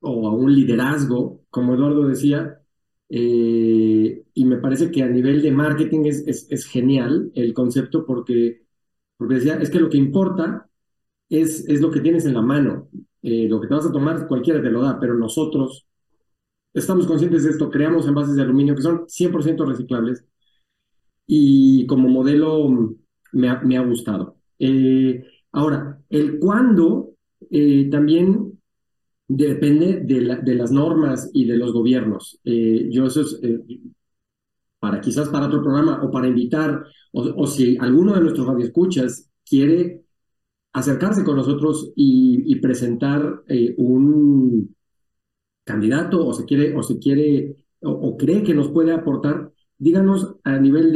o 0.00 0.28
a 0.28 0.34
un 0.34 0.54
liderazgo, 0.54 1.44
como 1.50 1.74
Eduardo 1.74 2.08
decía, 2.08 2.60
eh, 3.08 4.24
y 4.34 4.44
me 4.44 4.58
parece 4.58 4.90
que 4.90 5.02
a 5.02 5.08
nivel 5.08 5.42
de 5.42 5.52
marketing 5.52 6.04
es, 6.06 6.46
es, 6.50 6.66
genial 6.66 7.30
el 7.34 7.54
concepto 7.54 8.04
porque, 8.06 8.64
porque 9.16 9.36
decía, 9.36 9.56
es 9.56 9.70
que 9.70 9.80
lo 9.80 9.90
que 9.90 9.98
importa 9.98 10.68
es, 11.28 11.68
es 11.68 11.80
lo 11.80 11.90
que 11.90 12.00
tienes 12.00 12.24
en 12.26 12.34
la 12.34 12.42
mano. 12.42 12.88
lo 13.22 13.60
que 13.60 13.68
te 13.68 13.74
vas 13.74 13.86
a 13.86 13.92
tomar, 13.92 14.26
cualquiera 14.28 14.62
te 14.62 14.70
lo 14.70 14.82
da, 14.82 14.98
pero 15.00 15.14
nosotros 15.14 15.86
estamos 16.74 17.06
conscientes 17.06 17.44
de 17.44 17.50
esto, 17.50 17.70
creamos 17.70 18.06
envases 18.08 18.36
de 18.36 18.42
aluminio 18.42 18.76
que 18.76 18.82
son 18.82 19.06
100% 19.08 19.66
reciclables 19.66 20.24
y 21.26 21.86
como 21.86 22.08
modelo 22.08 22.96
me 23.32 23.48
ha, 23.48 23.82
gustado. 23.82 24.36
Eh, 24.58 25.24
ahora, 25.52 26.00
el 26.10 26.38
cuándo 26.38 27.14
eh, 27.50 27.88
también 27.90 28.60
depende 29.26 30.00
de, 30.00 30.54
las 30.54 30.70
normas 30.70 31.30
y 31.32 31.46
de 31.46 31.56
los 31.56 31.72
gobiernos. 31.72 32.40
Eh, 32.44 32.88
yo 32.90 33.06
eso 33.06 33.22
es 33.22 33.40
para 34.78 35.00
quizás 35.00 35.28
para 35.30 35.46
otro 35.46 35.62
programa 35.62 36.02
o 36.02 36.10
para 36.10 36.28
invitar, 36.28 36.84
o, 37.12 37.46
si 37.46 37.76
alguno 37.78 38.14
de 38.14 38.20
nuestros 38.20 38.46
radioescuchas 38.46 39.30
quiere 39.44 40.02
acercarse 40.72 41.24
con 41.24 41.36
nosotros 41.36 41.92
y 41.96 42.54
presentar 42.56 43.44
un, 43.78 44.74
candidato 45.64 46.24
o 46.26 46.32
se 46.32 46.44
quiere 46.44 46.76
o 46.76 46.82
se 46.82 46.98
quiere 46.98 47.56
o, 47.80 48.16
cree 48.16 48.42
que 48.42 48.54
nos 48.54 48.68
puede 48.70 48.92
aportar, 48.92 49.50
díganos 49.84 50.36
a 50.44 50.58
nivel 50.58 50.92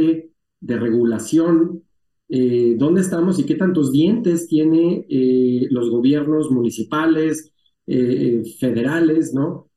de, 0.61 0.77
regulación 0.77 1.83
eh, 2.27 2.75
dónde 2.77 3.01
estamos 3.01 3.39
y 3.39 3.45
qué 3.45 3.55
tantos 3.55 3.91
dientes 3.91 4.47
tiene 4.47 5.05
eh, 5.09 5.67
los 5.69 5.89
gobiernos 5.89 6.51
municipales, 6.51 7.53
eh, 7.87 8.43
federales, 8.59 9.33
¿no? 9.33 9.69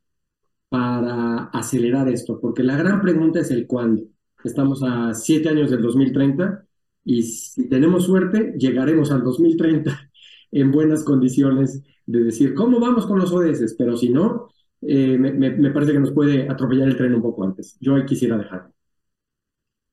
Para 0.68 1.44
acelerar 1.52 2.08
esto, 2.08 2.40
porque 2.40 2.62
la 2.62 2.76
gran 2.76 3.00
pregunta 3.02 3.40
es 3.40 3.50
el 3.50 3.66
cuándo. 3.66 4.04
Estamos 4.44 4.82
a 4.82 5.14
siete 5.14 5.50
años 5.50 5.70
del 5.70 5.82
2030 5.82 6.64
y 7.04 7.22
si 7.22 7.68
tenemos 7.68 8.04
suerte, 8.04 8.54
llegaremos 8.58 9.10
al 9.10 9.22
2030 9.22 10.10
en 10.52 10.72
buenas 10.72 11.04
condiciones 11.04 11.82
de 12.06 12.24
decir, 12.24 12.54
¿cómo 12.54 12.80
vamos 12.80 13.06
con 13.06 13.18
los 13.18 13.32
ODS? 13.32 13.74
Pero 13.78 13.96
si 13.96 14.08
no, 14.08 14.48
eh, 14.82 15.16
me, 15.18 15.70
parece 15.70 15.92
que 15.92 16.00
nos 16.00 16.12
puede 16.12 16.48
atropellar 16.50 16.88
el 16.88 16.96
tren 16.96 17.14
un 17.14 17.22
poco 17.22 17.44
antes. 17.44 17.76
Yo 17.80 17.94
ahí 17.94 18.04
quisiera 18.04 18.36
dejar. 18.36 18.70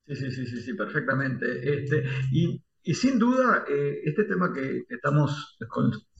Sí, 0.09 0.15
sí, 0.15 0.31
sí, 0.31 0.45
sí, 0.47 0.61
sí 0.61 0.73
perfectamente. 0.73 1.45
Este, 1.83 2.03
y, 2.31 2.59
sin 2.95 3.19
duda, 3.19 3.63
eh, 3.69 4.01
este 4.05 4.23
tema 4.23 4.51
que, 4.51 4.85
estamos, 4.89 5.55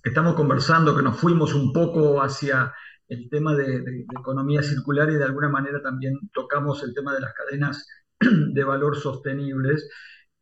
estamos 0.04 0.36
conversando, 0.36 0.96
que 0.96 1.02
nos 1.02 1.20
fuimos 1.20 1.56
un 1.56 1.74
poco 1.74 2.22
hacia 2.22 2.72
el 3.08 3.28
tema 3.32 3.56
de, 3.56 4.06
economía 4.20 4.62
circular 4.62 5.10
y 5.10 5.16
de 5.16 5.24
alguna 5.24 5.50
manera 5.50 5.82
también 5.82 6.20
tocamos 6.32 6.84
el 6.84 6.94
tema 6.94 7.16
de 7.16 7.22
las 7.22 7.34
cadenas 7.34 7.88
de 8.20 8.64
valor 8.64 8.96
sostenibles. 8.96 9.90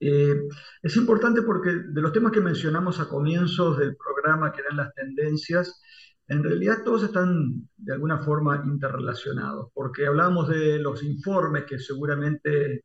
Eh, 0.01 0.35
es 0.81 0.97
importante 0.97 1.41
porque 1.41 1.71
de 1.71 2.01
los 2.01 2.11
temas 2.11 2.33
que 2.33 2.41
mencionamos 2.41 2.99
a 2.99 3.07
comienzos 3.07 3.77
del 3.77 3.95
programa, 3.95 4.51
que 4.51 4.59
eran 4.59 4.75
las 4.75 4.93
tendencias, 4.93 5.81
en 6.29 6.43
realidad 6.43 6.83
todos 6.83 7.03
están 7.03 7.69
de 7.77 7.93
alguna 7.93 8.19
forma 8.19 8.63
interrelacionados, 8.65 9.71
porque 9.73 10.05
hablamos 10.05 10.49
de 10.49 10.77
los 10.79 11.03
informes 11.03 11.63
que 11.65 11.79
seguramente 11.79 12.83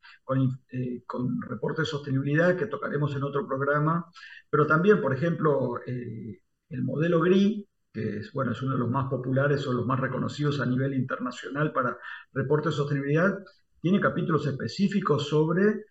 eh, 0.71 1.03
con, 1.05 1.41
reportes 1.41 1.85
de 1.85 1.91
sostenibilidad 1.91 2.55
que 2.55 2.67
tocaremos 2.67 3.15
en 3.15 3.23
otro 3.23 3.45
programa, 3.47 4.05
pero 4.49 4.65
también, 4.65 5.01
por 5.01 5.13
ejemplo, 5.13 5.79
eh, 5.85 6.39
el 6.69 6.83
modelo 6.83 7.19
GRI, 7.19 7.67
que 7.91 8.17
es, 8.19 8.31
bueno, 8.31 8.53
es 8.53 8.61
uno 8.61 8.73
de 8.73 8.79
los 8.79 8.89
más 8.89 9.09
populares 9.09 9.67
o 9.67 9.73
los 9.73 9.85
más 9.85 9.99
reconocidos 9.99 10.59
a 10.59 10.65
nivel 10.65 10.93
internacional 10.93 11.73
para 11.73 11.97
reportes 12.31 12.71
de 12.73 12.77
sostenibilidad, 12.77 13.37
tiene 13.81 13.99
capítulos 13.99 14.47
específicos 14.47 15.27
sobre 15.27 15.83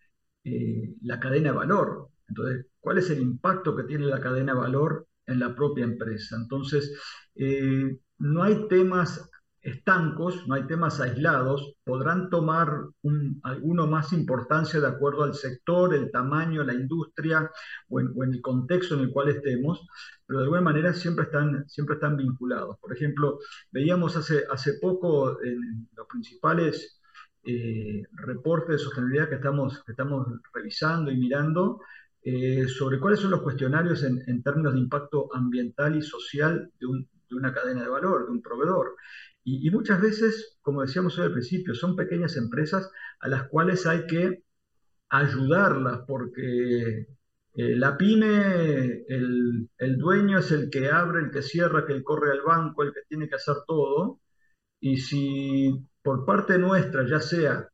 eh, 0.44 0.94
la 1.02 1.20
cadena 1.20 1.50
de 1.50 1.56
valor. 1.58 2.08
Entonces, 2.26 2.66
¿cuál 2.80 2.98
es 2.98 3.10
el 3.10 3.20
impacto 3.20 3.76
que 3.76 3.84
tiene 3.84 4.06
la 4.06 4.20
cadena 4.20 4.54
de 4.54 4.60
valor 4.60 5.06
en 5.26 5.38
la 5.38 5.54
propia 5.54 5.84
empresa? 5.84 6.36
Entonces, 6.36 6.98
eh, 7.34 7.98
no 8.18 8.42
hay 8.42 8.68
temas 8.68 9.28
estancos, 9.62 10.46
no 10.48 10.54
hay 10.54 10.66
temas 10.66 11.00
aislados, 11.00 11.76
podrán 11.84 12.30
tomar 12.30 12.88
alguno 13.44 13.86
más 13.86 14.12
importancia 14.12 14.80
de 14.80 14.88
acuerdo 14.88 15.22
al 15.22 15.34
sector, 15.34 15.94
el 15.94 16.10
tamaño, 16.10 16.64
la 16.64 16.74
industria 16.74 17.48
o 17.88 18.00
en, 18.00 18.12
el 18.32 18.42
contexto 18.42 18.94
en 18.94 19.02
el 19.02 19.10
cual 19.12 19.28
estemos, 19.28 19.86
pero 20.26 20.40
de 20.40 20.44
alguna 20.44 20.62
manera 20.62 20.92
siempre 20.92 21.26
están, 21.26 21.68
siempre 21.68 21.94
están 21.94 22.16
vinculados. 22.16 22.76
Por 22.80 22.92
ejemplo, 22.92 23.38
veíamos 23.70 24.16
hace, 24.16 24.44
hace 24.50 24.74
poco 24.80 25.40
en 25.42 25.88
los 25.96 26.06
principales 26.08 27.00
eh, 27.44 28.02
reportes 28.12 28.76
de 28.76 28.78
sostenibilidad 28.78 29.28
que 29.28 29.36
estamos, 29.36 29.82
que 29.84 29.92
estamos 29.92 30.26
revisando 30.52 31.10
y 31.10 31.16
mirando, 31.16 31.80
eh, 32.24 32.68
sobre 32.68 33.00
cuáles 33.00 33.20
son 33.20 33.32
los 33.32 33.42
cuestionarios 33.42 34.04
en, 34.04 34.42
términos 34.42 34.74
de 34.74 34.80
impacto 34.80 35.28
ambiental 35.34 35.96
y 35.96 36.02
social 36.02 36.70
de 36.78 36.86
un, 36.86 37.08
de 37.32 37.38
una 37.38 37.52
cadena 37.52 37.82
de 37.82 37.88
valor, 37.88 38.26
de 38.26 38.32
un 38.32 38.42
proveedor. 38.42 38.96
Y, 39.44 39.70
muchas 39.70 40.00
veces, 40.00 40.58
como 40.62 40.82
decíamos 40.82 41.18
hoy 41.18 41.26
al 41.26 41.32
principio, 41.32 41.74
son 41.74 41.96
pequeñas 41.96 42.36
empresas 42.36 42.90
a 43.20 43.28
las 43.28 43.48
cuales 43.48 43.86
hay 43.86 44.06
que 44.06 44.44
ayudarlas, 45.10 46.00
porque 46.06 47.06
eh, 47.54 47.76
la 47.76 47.96
pyme, 47.98 49.04
el, 49.08 49.68
el, 49.78 49.98
dueño 49.98 50.38
es 50.38 50.52
el 50.52 50.70
que 50.70 50.90
abre, 50.90 51.20
el 51.20 51.30
que 51.30 51.42
cierra, 51.42 51.86
que 51.86 52.02
corre 52.04 52.30
al 52.32 52.42
banco, 52.42 52.82
el 52.82 52.92
que 52.94 53.02
tiene 53.08 53.28
que 53.28 53.36
hacer 53.36 53.56
todo. 53.66 54.20
Y 54.80 54.98
si 54.98 55.86
por 56.02 56.24
parte 56.26 56.58
nuestra, 56.58 57.06
ya 57.08 57.20
sea 57.20 57.68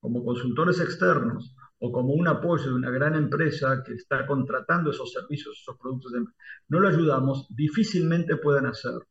como 0.00 0.24
consultores 0.24 0.80
externos 0.80 1.54
o 1.84 1.90
como 1.90 2.14
un 2.14 2.28
apoyo 2.28 2.66
de 2.66 2.74
una 2.74 2.90
gran 2.90 3.16
empresa 3.16 3.82
que 3.84 3.94
está 3.94 4.24
contratando 4.24 4.90
esos 4.92 5.12
servicios, 5.12 5.58
esos 5.60 5.76
productos, 5.76 6.12
no 6.68 6.78
lo 6.78 6.88
ayudamos, 6.88 7.48
difícilmente 7.50 8.36
puedan 8.36 8.66
hacerlo. 8.66 9.08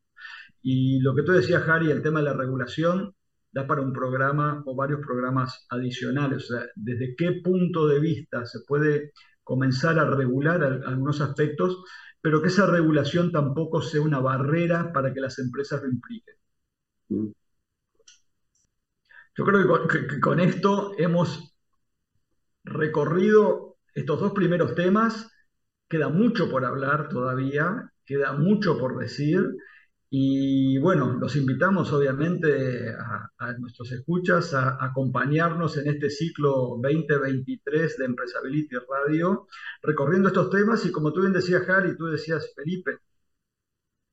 Y 0.61 0.99
lo 1.01 1.13
que 1.13 1.23
tú 1.23 1.33
decías, 1.33 1.67
Harry, 1.67 1.91
el 1.91 2.01
tema 2.01 2.19
de 2.19 2.27
la 2.27 2.33
regulación, 2.33 3.13
da 3.51 3.67
para 3.67 3.81
un 3.81 3.91
programa 3.91 4.63
o 4.65 4.73
varios 4.73 5.01
programas 5.01 5.65
adicionales. 5.69 6.45
O 6.45 6.55
sea, 6.55 6.65
desde 6.75 7.13
qué 7.17 7.41
punto 7.43 7.87
de 7.89 7.99
vista 7.99 8.45
se 8.45 8.59
puede 8.65 9.11
comenzar 9.43 9.99
a 9.99 10.05
regular 10.05 10.63
algunos 10.63 11.19
aspectos, 11.19 11.83
pero 12.21 12.41
que 12.41 12.47
esa 12.47 12.67
regulación 12.67 13.33
tampoco 13.33 13.81
sea 13.81 14.01
una 14.01 14.19
barrera 14.21 14.93
para 14.93 15.13
que 15.13 15.19
las 15.19 15.39
empresas 15.39 15.81
lo 15.83 15.89
impliquen. 15.89 16.35
Mm. 17.09 17.31
Yo 19.35 19.45
creo 19.45 19.87
que 19.87 20.19
con, 20.21 20.39
esto 20.39 20.93
hemos 20.97 21.50
recorrido 22.63 23.77
estos 23.93 24.19
dos 24.19 24.33
primeros 24.33 24.75
temas. 24.75 25.29
Queda 25.89 26.09
mucho 26.09 26.49
por 26.49 26.65
hablar 26.65 27.09
todavía, 27.09 27.91
queda 28.05 28.33
mucho 28.33 28.77
por 28.77 28.97
decir. 28.97 29.45
Y 30.09 30.77
bueno, 30.79 31.13
los 31.13 31.35
invitamos 31.37 31.93
obviamente 31.93 32.89
a, 32.89 33.53
nuestros 33.57 33.91
escuchas 33.93 34.53
a, 34.53 34.83
acompañarnos 34.83 35.77
en 35.77 35.87
este 35.87 36.09
ciclo 36.09 36.77
2023 36.81 37.97
de 37.97 38.05
Empresability 38.05 38.75
Radio, 38.89 39.47
recorriendo 39.81 40.27
estos 40.27 40.49
temas 40.49 40.85
y 40.85 40.91
como 40.91 41.13
tú 41.13 41.21
bien 41.21 41.31
decías, 41.33 41.67
Harry, 41.69 41.95
tú 41.97 42.07
decías, 42.07 42.51
Felipe, 42.55 42.97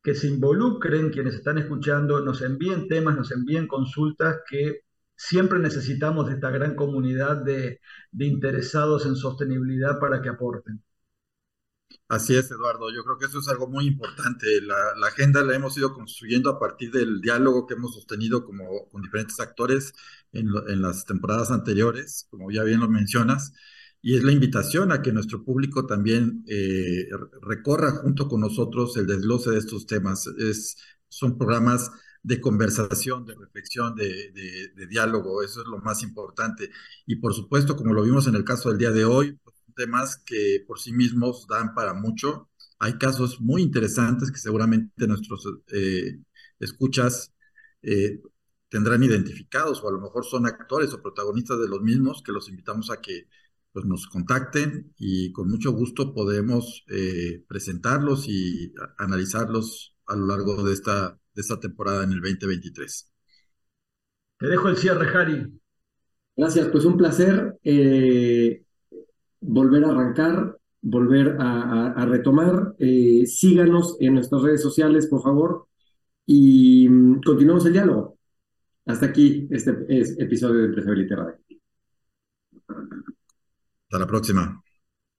que 0.02 0.14
se 0.14 0.28
involucren 0.28 1.10
quienes 1.10 1.34
están 1.34 1.58
escuchando, 1.58 2.20
nos 2.20 2.42
envíen 2.42 2.88
temas, 2.88 3.16
nos 3.16 3.32
envíen 3.32 3.66
consultas 3.66 4.42
que 4.48 4.82
siempre 5.18 5.58
necesitamos 5.58 6.28
de 6.28 6.34
esta 6.34 6.50
gran 6.50 6.76
comunidad 6.76 7.38
de, 7.38 7.80
interesados 8.18 9.04
en 9.04 9.16
sostenibilidad 9.16 9.98
para 9.98 10.22
que 10.22 10.28
aporten. 10.28 10.82
Así 12.08 12.36
es, 12.36 12.50
Eduardo. 12.50 12.90
Yo 12.94 13.02
creo 13.02 13.18
que 13.18 13.26
eso 13.26 13.40
es 13.40 13.48
algo 13.48 13.66
muy 13.66 13.86
importante. 13.86 14.46
La, 14.62 15.06
agenda 15.06 15.42
la 15.42 15.54
hemos 15.56 15.76
ido 15.76 15.92
construyendo 15.92 16.50
a 16.50 16.58
partir 16.58 16.90
del 16.92 17.20
diálogo 17.20 17.66
que 17.66 17.74
hemos 17.74 17.94
sostenido 17.94 18.44
como, 18.44 18.88
con 18.90 19.02
diferentes 19.02 19.40
actores 19.40 19.92
en, 20.32 20.48
las 20.80 21.04
temporadas 21.04 21.50
anteriores, 21.50 22.26
como 22.30 22.50
ya 22.50 22.62
bien 22.62 22.80
lo 22.80 22.88
mencionas, 22.88 23.52
y 24.00 24.16
es 24.16 24.22
la 24.22 24.32
invitación 24.32 24.92
a 24.92 25.02
que 25.02 25.12
nuestro 25.12 25.44
público 25.44 25.84
también 25.86 26.44
eh, 26.46 27.08
recorra 27.42 27.90
junto 27.90 28.28
con 28.28 28.40
nosotros 28.40 28.96
el 28.96 29.06
desglose 29.06 29.50
de 29.50 29.58
estos 29.58 29.86
temas. 29.86 30.30
Son 31.08 31.36
programas 31.36 31.90
de 32.28 32.40
conversación, 32.42 33.24
de 33.24 33.34
reflexión, 33.34 33.94
de, 33.94 34.86
diálogo, 34.88 35.42
eso 35.42 35.62
es 35.62 35.66
lo 35.66 35.78
más 35.78 36.02
importante. 36.02 36.70
Y 37.06 37.16
por 37.16 37.32
supuesto, 37.34 37.74
como 37.74 37.94
lo 37.94 38.02
vimos 38.02 38.26
en 38.26 38.34
el 38.34 38.44
caso 38.44 38.68
del 38.68 38.78
día 38.78 38.90
de 38.90 39.04
hoy, 39.06 39.32
pues, 39.42 39.56
temas 39.74 40.18
que 40.26 40.62
por 40.66 40.78
sí 40.78 40.92
mismos 40.92 41.46
dan 41.48 41.74
para 41.74 41.94
mucho. 41.94 42.50
Hay 42.78 42.98
casos 42.98 43.40
muy 43.40 43.62
interesantes 43.62 44.30
que 44.30 44.38
seguramente 44.38 45.06
nuestros 45.06 45.48
eh, 45.72 46.18
escuchas 46.60 47.32
eh, 47.82 48.20
tendrán 48.68 49.02
identificados 49.02 49.82
o 49.82 49.88
a 49.88 49.92
lo 49.92 50.00
mejor 50.00 50.24
son 50.24 50.46
actores 50.46 50.92
o 50.92 51.02
protagonistas 51.02 51.58
de 51.60 51.68
los 51.68 51.80
mismos 51.80 52.22
que 52.22 52.32
los 52.32 52.48
invitamos 52.50 52.90
a 52.90 53.00
que 53.00 53.28
pues, 53.72 53.86
nos 53.86 54.06
contacten 54.06 54.92
y 54.98 55.32
con 55.32 55.48
mucho 55.48 55.72
gusto 55.72 56.12
podemos 56.12 56.84
eh, 56.88 57.44
presentarlos 57.48 58.28
y 58.28 58.74
analizarlos 58.98 59.96
a 60.06 60.16
lo 60.16 60.26
largo 60.26 60.62
de 60.64 60.74
esta 60.74 61.18
esta 61.40 61.58
temporada 61.60 62.04
en 62.04 62.12
el 62.12 62.20
2023. 62.20 63.12
Te 64.38 64.46
dejo 64.46 64.68
el 64.68 64.76
cierre, 64.76 65.08
Harry. 65.16 65.60
Gracias, 66.36 66.68
pues 66.68 66.84
un 66.84 66.96
placer 66.96 67.58
eh, 67.64 68.62
volver 69.40 69.84
a 69.84 69.90
arrancar, 69.90 70.56
volver 70.80 71.36
a, 71.40 72.04
retomar. 72.06 72.74
Eh, 72.78 73.26
síganos 73.26 73.96
en 74.00 74.14
nuestras 74.14 74.42
redes 74.42 74.62
sociales, 74.62 75.06
por 75.08 75.22
favor, 75.22 75.66
y 76.24 76.88
mm, 76.88 77.22
continuamos 77.22 77.66
el 77.66 77.72
diálogo. 77.72 78.18
Hasta 78.86 79.06
aquí 79.06 79.48
este 79.50 79.72
episodio 80.22 80.60
de 80.60 80.66
Empresa 80.66 80.90
Radio. 81.16 81.38
Hasta 83.88 83.98
la 83.98 84.06
próxima. 84.06 84.62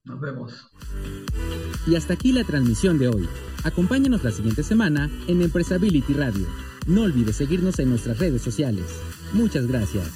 Nos 0.06 0.20
vemos. 0.20 0.72
Y 1.86 1.95
hasta 1.95 2.14
aquí 2.14 2.32
la 2.32 2.43
transmisión 2.43 2.97
de 2.97 3.10
hoy. 3.10 3.28
Acompáñanos 3.64 4.24
la 4.24 4.32
siguiente 4.32 4.64
semana 4.64 5.10
en 5.28 5.41
Empresability 5.41 6.14
Radio. 6.14 6.47
No 6.88 7.04
olvides 7.04 7.36
seguirnos 7.36 7.80
en 7.80 7.89
nuestras 7.89 8.18
redes 8.20 8.41
sociales. 8.41 8.86
Muchas 9.34 9.68
gracias. 9.68 10.10